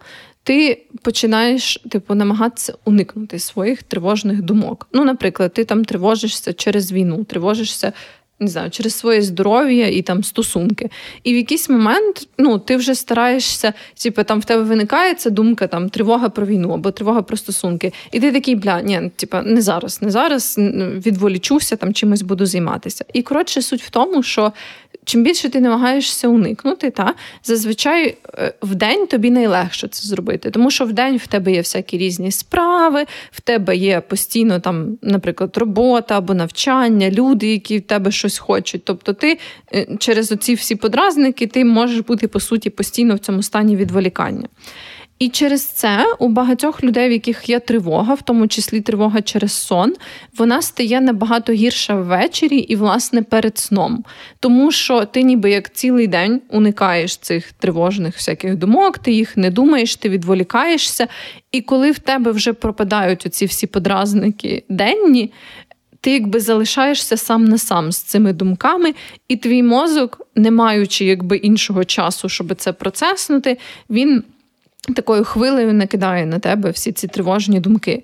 [0.43, 4.88] ти починаєш типу намагатися уникнути своїх тривожних думок.
[4.93, 7.93] Ну, наприклад, ти там тривожишся через війну, тривожишся
[8.41, 10.89] не знаю, через своє здоров'я і там стосунки.
[11.23, 13.73] І в якийсь момент ну, ти вже стараєшся,
[14.03, 17.93] типу, там в тебе виникає ця думка, там тривога про війну або тривога про стосунки.
[18.11, 20.55] І ти такий, бля, ні, типу, не зараз, не зараз
[21.05, 23.05] відволічуся, там чимось буду займатися.
[23.13, 24.51] І коротше, суть в тому, що
[25.05, 30.71] чим більше ти намагаєшся уникнути, та зазвичай е, в день тобі найлегше це зробити, тому
[30.71, 35.57] що в день в тебе є всякі різні справи, в тебе є постійно там, наприклад,
[35.57, 38.86] робота або навчання, люди, які в тебе щось хочуть.
[38.86, 39.39] Тобто, ти
[39.73, 44.47] е, через оці всі подразники ти можеш бути по суті постійно в цьому стані відволікання.
[45.21, 49.51] І через це у багатьох людей, в яких є тривога, в тому числі тривога через
[49.51, 49.93] сон,
[50.37, 54.03] вона стає набагато гірша ввечері і, власне, перед сном.
[54.39, 59.51] Тому що ти ніби як цілий день уникаєш цих тривожних всяких думок, ти їх не
[59.51, 61.07] думаєш, ти відволікаєшся.
[61.51, 65.33] І коли в тебе вже пропадають оці всі подразники денні.
[66.03, 68.93] Ти якби залишаєшся сам на сам з цими думками,
[69.27, 73.57] і твій мозок, не маючи якби іншого часу, щоб це процеснути,
[73.89, 74.23] він
[74.95, 78.03] такою хвилею накидає на тебе всі ці тривожні думки.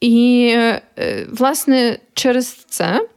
[0.00, 3.08] І, е, власне, через це.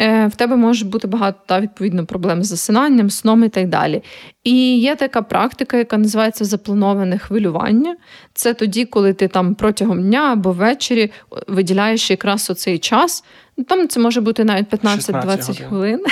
[0.00, 4.02] Е, в тебе може бути багато та, відповідно проблем з засинанням, сном і так далі.
[4.44, 7.96] І є така практика, яка називається заплановане хвилювання.
[8.34, 11.10] Це тоді, коли ти там протягом дня або ввечері
[11.48, 13.24] виділяєш якраз оцей час
[13.58, 16.04] Ну, там це може бути навіть 15-20 хвилин.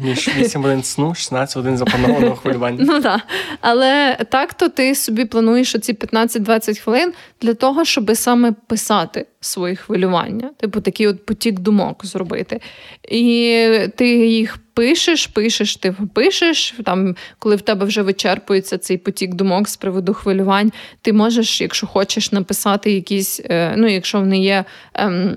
[0.00, 2.84] Між 8 годин сну, 16 годин запланованого хвилювання.
[2.86, 3.20] Ну так.
[3.60, 9.76] Але так то ти собі плануєш оці 15-20 хвилин для того, щоб саме писати свої
[9.76, 12.60] хвилювання, типу такий от потік думок зробити.
[13.08, 16.74] І ти їх пишеш, пишеш, ти пишеш.
[16.84, 20.72] Там, коли в тебе вже вичерпується цей потік думок з приводу хвилювань,
[21.02, 24.64] ти можеш, якщо хочеш, написати якісь, е, ну, якщо вони є.
[24.94, 25.36] Ем,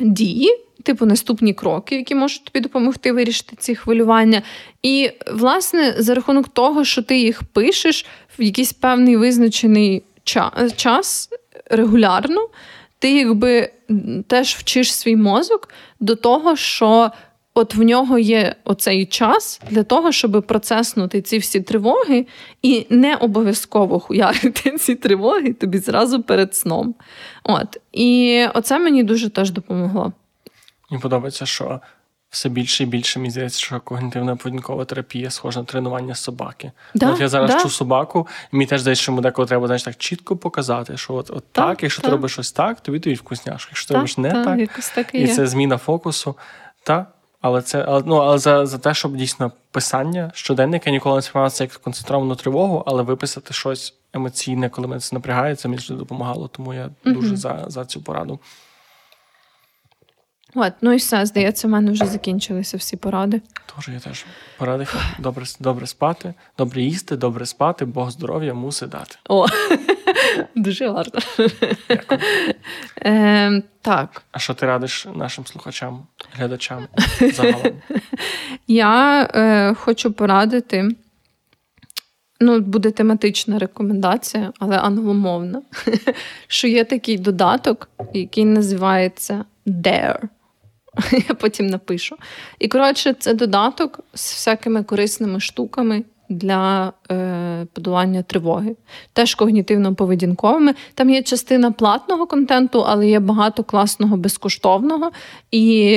[0.00, 0.50] дії,
[0.82, 4.42] типу наступні кроки, які можуть тобі допомогти вирішити ці хвилювання.
[4.82, 8.06] І, власне, за рахунок того, що ти їх пишеш
[8.38, 10.02] в якийсь певний визначений
[10.76, 11.30] час
[11.70, 12.48] регулярно,
[12.98, 13.70] ти якби
[14.26, 15.68] теж вчиш свій мозок
[16.00, 17.10] до того, що.
[17.58, 22.26] От в нього є оцей час для того, щоб процеснути ці всі тривоги,
[22.62, 26.94] і не обов'язково хуярити ці тривоги тобі зразу перед сном.
[27.44, 27.76] От.
[27.92, 30.12] І оце мені дуже теж допомогло.
[30.90, 31.80] Мені подобається, що
[32.30, 36.72] все більше і більше мені здається, що когнітивна поведінкова терапія схожа на тренування собаки.
[36.94, 37.60] Да, от я зараз да.
[37.60, 41.14] чу собаку, і мені теж здається, що йому деколи треба знаєш, так чітко показати, що
[41.14, 43.70] от, от так, так, якщо ти робиш щось так, тобі тобі вкусняшка.
[43.70, 46.34] Якщо ти робиш не так, і, і це зміна фокусу.
[46.82, 47.06] Та,
[47.40, 51.22] але це але, ну, але за за те, щоб дійсно писання щоденник, я ніколи не
[51.22, 56.48] сприймався як концентровану тривогу, але виписати щось емоційне, коли мене це напрягається, мені завжди допомагало.
[56.48, 58.40] Тому я mm дуже за, за цю пораду.
[60.54, 63.42] От, ну і все, здається, в мене вже закінчилися всі поради.
[63.76, 64.26] Тож я теж
[64.58, 64.86] поради
[65.18, 69.16] добре добре спати, добре їсти, добре спати, Бог здоров'я мусить дати.
[69.28, 69.46] О,
[70.54, 71.20] дуже гарно.
[73.04, 74.22] Е, Так.
[74.32, 76.88] А що ти радиш нашим слухачам, глядачам
[77.32, 77.72] загалом?
[78.66, 80.88] Я е, хочу порадити.
[82.40, 85.62] Ну, буде тематична рекомендація, але англомовна.
[86.46, 90.22] Що є такий додаток, який називається Dare.
[91.12, 92.16] Я потім напишу.
[92.58, 98.76] І, коротше, це додаток з всякими корисними штуками, для е, подолання тривоги.
[99.12, 100.74] Теж когнітивно-поведінковими.
[100.94, 105.10] Там є частина платного контенту, але є багато класного безкоштовного,
[105.50, 105.96] і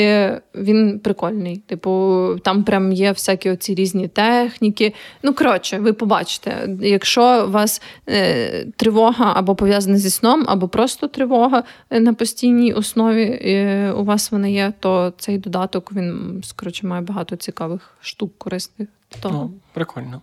[0.55, 1.57] він прикольний.
[1.57, 4.93] Типу, там прям є всякі оці різні техніки.
[5.23, 11.07] Ну, коротше, ви побачите, якщо у вас е, тривога або пов'язана зі сном, або просто
[11.07, 17.01] тривога на постійній основі е, у вас вона є, то цей додаток він скоротше має
[17.01, 18.87] багато цікавих штук корисних
[19.19, 19.35] того.
[19.35, 20.21] Ну, Прикольно.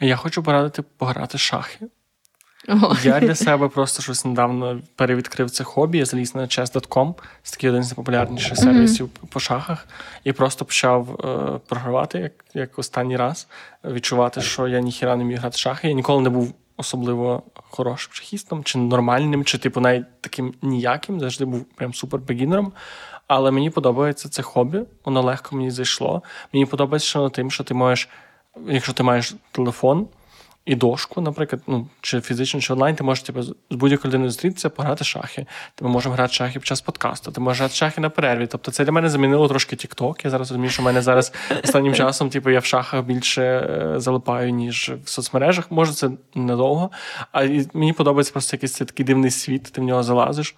[0.00, 1.86] Я хочу порадити пограти шахи.
[2.68, 2.94] О.
[3.02, 5.98] Я для себе просто щось недавно перевідкрив це хобі.
[5.98, 9.28] Я заліз на chess.com, це такий один з найпопулярніших сервісів mm-hmm.
[9.28, 9.88] по шахах,
[10.24, 13.48] і просто почав е, програвати як як останній раз,
[13.84, 15.88] відчувати, що я ніхіра не міг грати в шахи.
[15.88, 21.20] Я ніколи не був особливо хорошим шахістом, чи нормальним, чи типу навіть таким ніяким.
[21.20, 22.72] Завжди був прям супер бегінером.
[23.26, 26.22] Але мені подобається це хобі, воно легко мені зайшло.
[26.52, 28.08] Мені подобається що тим, що ти можеш,
[28.66, 30.08] якщо ти маєш телефон,
[30.66, 34.70] і дошку, наприклад, ну, чи фізично, чи онлайн, ти можеш типу, з будь-якою людиною зустрітися,
[34.70, 35.46] пограти шахи.
[35.80, 38.46] Ми можемо грати шахи під час подкасту, ти можеш грати шахи на перерві.
[38.46, 40.20] Тобто це для мене замінило трошки TikTok.
[40.24, 41.32] Я зараз розумію, що в мене зараз
[41.64, 45.70] останнім часом типу, я в шахах більше е, залипаю, ніж в соцмережах.
[45.70, 46.90] Може, це недовго.
[47.32, 47.42] А
[47.74, 50.54] мені подобається просто якийсь такий дивний світ, ти в нього залазиш.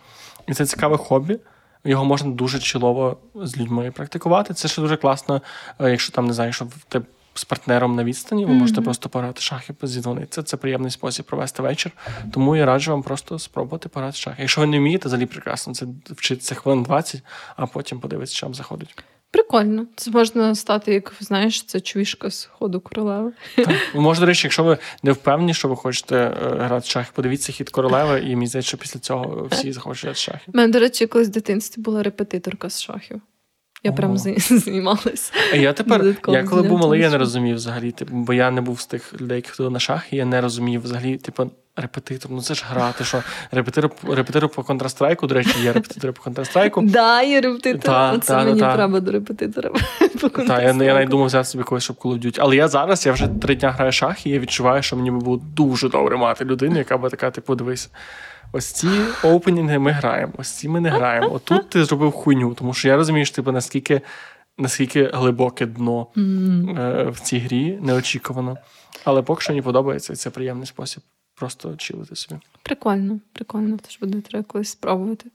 [0.48, 1.38] І це цікаве хобі.
[1.86, 4.54] Його можна дуже чолово з людьми практикувати.
[4.54, 5.42] Це ще дуже класно,
[5.80, 7.02] е, якщо там не знаю, що ти
[7.34, 8.54] з партнером на відстані, ви mm-hmm.
[8.54, 10.42] можете просто пограти шахи, зідзвонитися.
[10.42, 11.92] Це приємний спосіб провести вечір.
[12.32, 14.42] Тому я раджу вам просто спробувати пограти шахи.
[14.42, 15.74] Якщо ви не вмієте, взагалі прекрасно.
[15.74, 17.22] Це вчиться хвилин 20,
[17.56, 19.04] а потім подивитися, що вам заходить.
[19.30, 19.86] Прикольно.
[19.96, 23.32] Це можна стати, як знаєш, це чвішка з ходу королеви.
[23.56, 23.76] Так.
[23.94, 27.52] Може, до речі, якщо ви не впевнені, що ви хочете е, грати в шахи, подивіться
[27.52, 30.40] хід королеви, і мені здається, що після цього всі захочуть грати в шахи.
[30.46, 33.20] У мене, до речі, колись в дитинстві була репетиторка з шахів.
[33.86, 35.32] Я прям займалася.
[35.54, 38.80] Я тепер, я коли був малий, я не розумів взагалі, типу, бо я не був
[38.80, 42.54] з тих людей, які ходили на шахи, я не розумів взагалі, типу, репетитор, ну це
[42.54, 46.82] ж грати, що репетитор, репетитор по контрастрайку, до речі, є репетитори по контрастрайку.
[46.86, 48.20] Да, є репетитор.
[48.20, 49.70] Та, мені та, треба до репетитора.
[50.20, 52.38] Так, я я навіть думав взяти собі когось, щоб Call of Duty.
[52.40, 55.18] Але я зараз, я вже три дня граю шахи, і я відчуваю, що мені би
[55.18, 57.90] було дуже добре мати людину, яка би така, типу, дивись.
[58.52, 58.88] Ось ці
[59.22, 61.32] опенінги ми граємо, ось ці ми не граємо.
[61.32, 64.00] Отут ти зробив хуйню, тому що я розумію, що типу, наскільки
[64.58, 66.80] наскільки глибоке дно mm.
[66.80, 68.56] е, в цій грі, неочікувано.
[69.04, 71.02] Але поки що мені подобається, і це приємний спосіб
[71.34, 72.40] просто чилити собі.
[72.62, 75.30] Прикольно, прикольно, теж буде треба колись спробувати.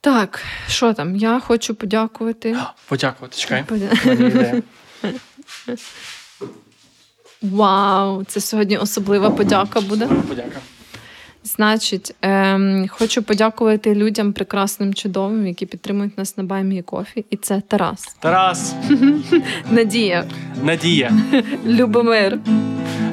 [0.00, 1.16] Так, що там?
[1.16, 2.56] Я хочу подякувати.
[2.88, 3.64] Подякувати, чекай.
[3.64, 3.90] Подя...
[7.42, 8.24] Вау!
[8.24, 10.06] Це сьогодні особлива подяка буде.
[10.06, 10.60] Подяка.
[11.44, 17.24] Значить, ем, хочу подякувати людям прекрасним, чудовим, які підтримують нас на Баймі Кофі.
[17.30, 18.16] І це Тарас.
[18.20, 18.74] Тарас.
[19.70, 20.24] Надія.
[20.64, 21.12] Надія.
[21.66, 22.38] Любомир.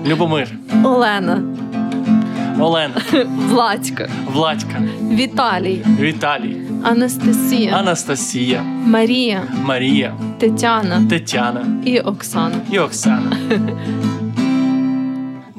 [0.05, 0.51] Любомир.
[0.83, 1.43] Олена.
[2.59, 3.01] Олена.
[3.49, 4.09] Владька.
[4.33, 4.81] Владька.
[5.11, 5.85] Віталій.
[5.99, 6.57] Віталій.
[6.83, 7.71] Анастасія.
[7.71, 8.63] Анастасія.
[8.63, 9.43] Марія.
[9.63, 10.13] Марія.
[10.39, 11.05] Тетяна.
[11.09, 11.65] Тетяна.
[11.85, 12.55] І Оксана.
[12.71, 13.37] І Оксана.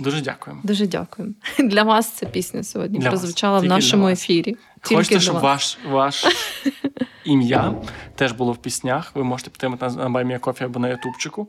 [0.01, 0.63] Дуже дякуємо.
[0.65, 1.35] Дуже дякуємо.
[1.59, 4.57] Для вас ця пісня сьогодні для прозвучала в нашому ефірі.
[4.83, 6.27] Тільки Хочете, щоб ваш ваш
[7.25, 7.75] ім'я
[8.15, 9.13] теж було в піснях.
[9.15, 11.49] Ви можете підтримати нас на Баймія Кофі або на Ютубчику.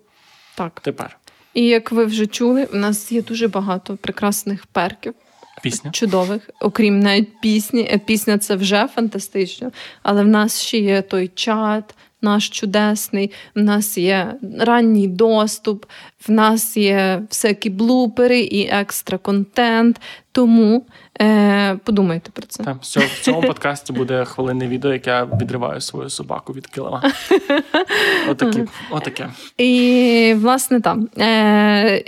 [0.55, 0.79] Так.
[0.83, 1.17] Тепер.
[1.53, 5.13] І як ви вже чули, у нас є дуже багато прекрасних перків.
[5.63, 5.91] Пісня.
[5.91, 7.89] Чудових, окрім навіть пісні.
[7.91, 9.71] Е, пісня це вже фантастично,
[10.03, 15.85] але в нас ще є той чат, наш чудесний, в нас є ранній доступ,
[16.27, 20.01] в нас є всякі блупери і екстра контент.
[20.31, 20.85] Тому
[21.21, 22.63] е, подумайте про це.
[22.63, 27.03] Там в цьому подкасті буде хвилинне відео, як я відриваю свою собаку від килима.
[28.29, 29.29] Отакі, отаке.
[29.57, 32.03] І власне там е,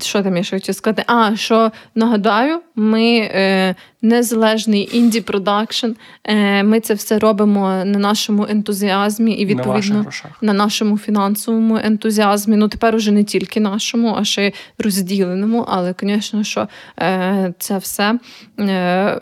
[0.00, 1.04] що там я ще хочу сказати?
[1.06, 3.74] А що нагадаю, ми е,
[4.04, 5.86] незалежний інді продакшн.
[6.24, 12.56] Е, Ми це все робимо на нашому ентузіазмі і відповідно на, на нашому фінансовому ентузіазмі.
[12.56, 15.64] Ну тепер уже не тільки нашому, а ще розділеному.
[15.68, 16.68] Але, звісно, що
[16.98, 18.18] е, це все
[18.60, 19.20] е,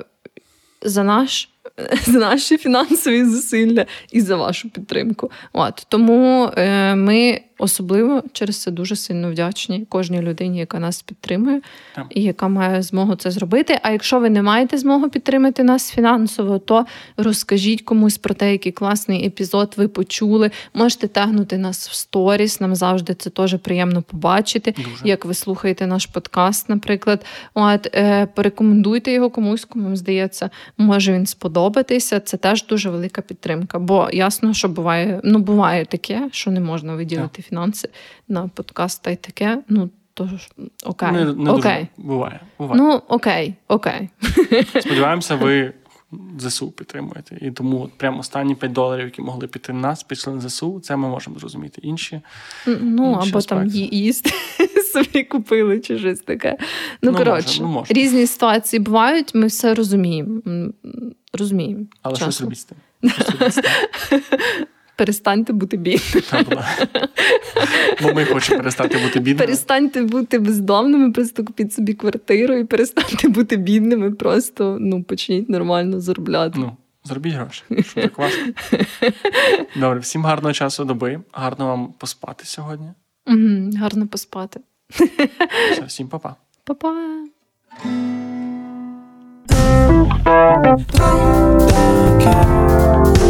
[0.82, 1.48] за наш.
[2.06, 5.30] За наші фінансові зусилля і за вашу підтримку.
[5.52, 11.60] От Тому е, ми Особливо через це дуже сильно вдячні кожній людині, яка нас підтримує
[11.94, 12.06] так.
[12.10, 13.78] і яка має змогу це зробити.
[13.82, 16.86] А якщо ви не маєте змогу підтримати нас фінансово, то
[17.16, 20.50] розкажіть комусь про те, який класний епізод ви почули.
[20.74, 22.60] Можете тегнути нас в сторіс.
[22.60, 24.74] Нам завжди це теж приємно побачити.
[24.76, 24.88] Дуже.
[25.04, 27.24] Як ви слухаєте наш подкаст, наприклад.
[27.54, 32.20] От е, порекомендуйте його комусь, кому здається, може він сподобатися.
[32.20, 33.78] Це теж дуже велика підтримка.
[33.78, 37.88] Бо ясно, що буває, ну буває таке, що не можна виділити фінанси
[38.28, 39.58] на подкаст та й таке.
[39.68, 40.48] Ну то ж
[40.84, 41.12] окей.
[41.12, 41.86] Не, не окей.
[41.96, 42.82] Дуже буває, буває.
[42.82, 44.08] Ну окей, окей.
[44.80, 45.72] Сподіваємося, ви
[46.38, 47.38] ЗСУ підтримуєте.
[47.40, 50.80] І тому от прямо останні 5 доларів, які могли піти на нас, пішли на ЗСУ.
[50.80, 51.80] Це ми можемо зрозуміти.
[51.84, 52.20] Інші
[52.66, 53.46] ну інші або аспекти.
[53.46, 54.30] там їсти
[54.92, 56.56] собі купили чи щось таке.
[57.02, 59.34] Ну, ну коротше, ну, різні ситуації бувають.
[59.34, 60.40] Ми все розуміємо.
[61.32, 61.84] Розуміємо.
[62.02, 62.78] Але щось робіть з тим.
[65.02, 66.64] Перестаньте бути бідними.
[68.02, 69.38] Бо ми хочемо перестати бути бідними.
[69.46, 74.10] Перестаньте бути бездомними, просто купіть собі квартиру і перестаньте бути бідними.
[74.10, 76.58] Просто ну, почніть нормально заробляти.
[76.58, 77.62] Ну, Зробіть гроші.
[77.82, 78.40] Що так важко.
[79.76, 81.20] Добре, всім гарного часу доби.
[81.32, 82.88] Гарно вам поспати сьогодні.
[83.26, 84.60] Угу, Гарно поспати.
[84.90, 86.36] Все, Всім па-па.
[86.64, 86.94] Па-па.
[92.24, 93.21] Don't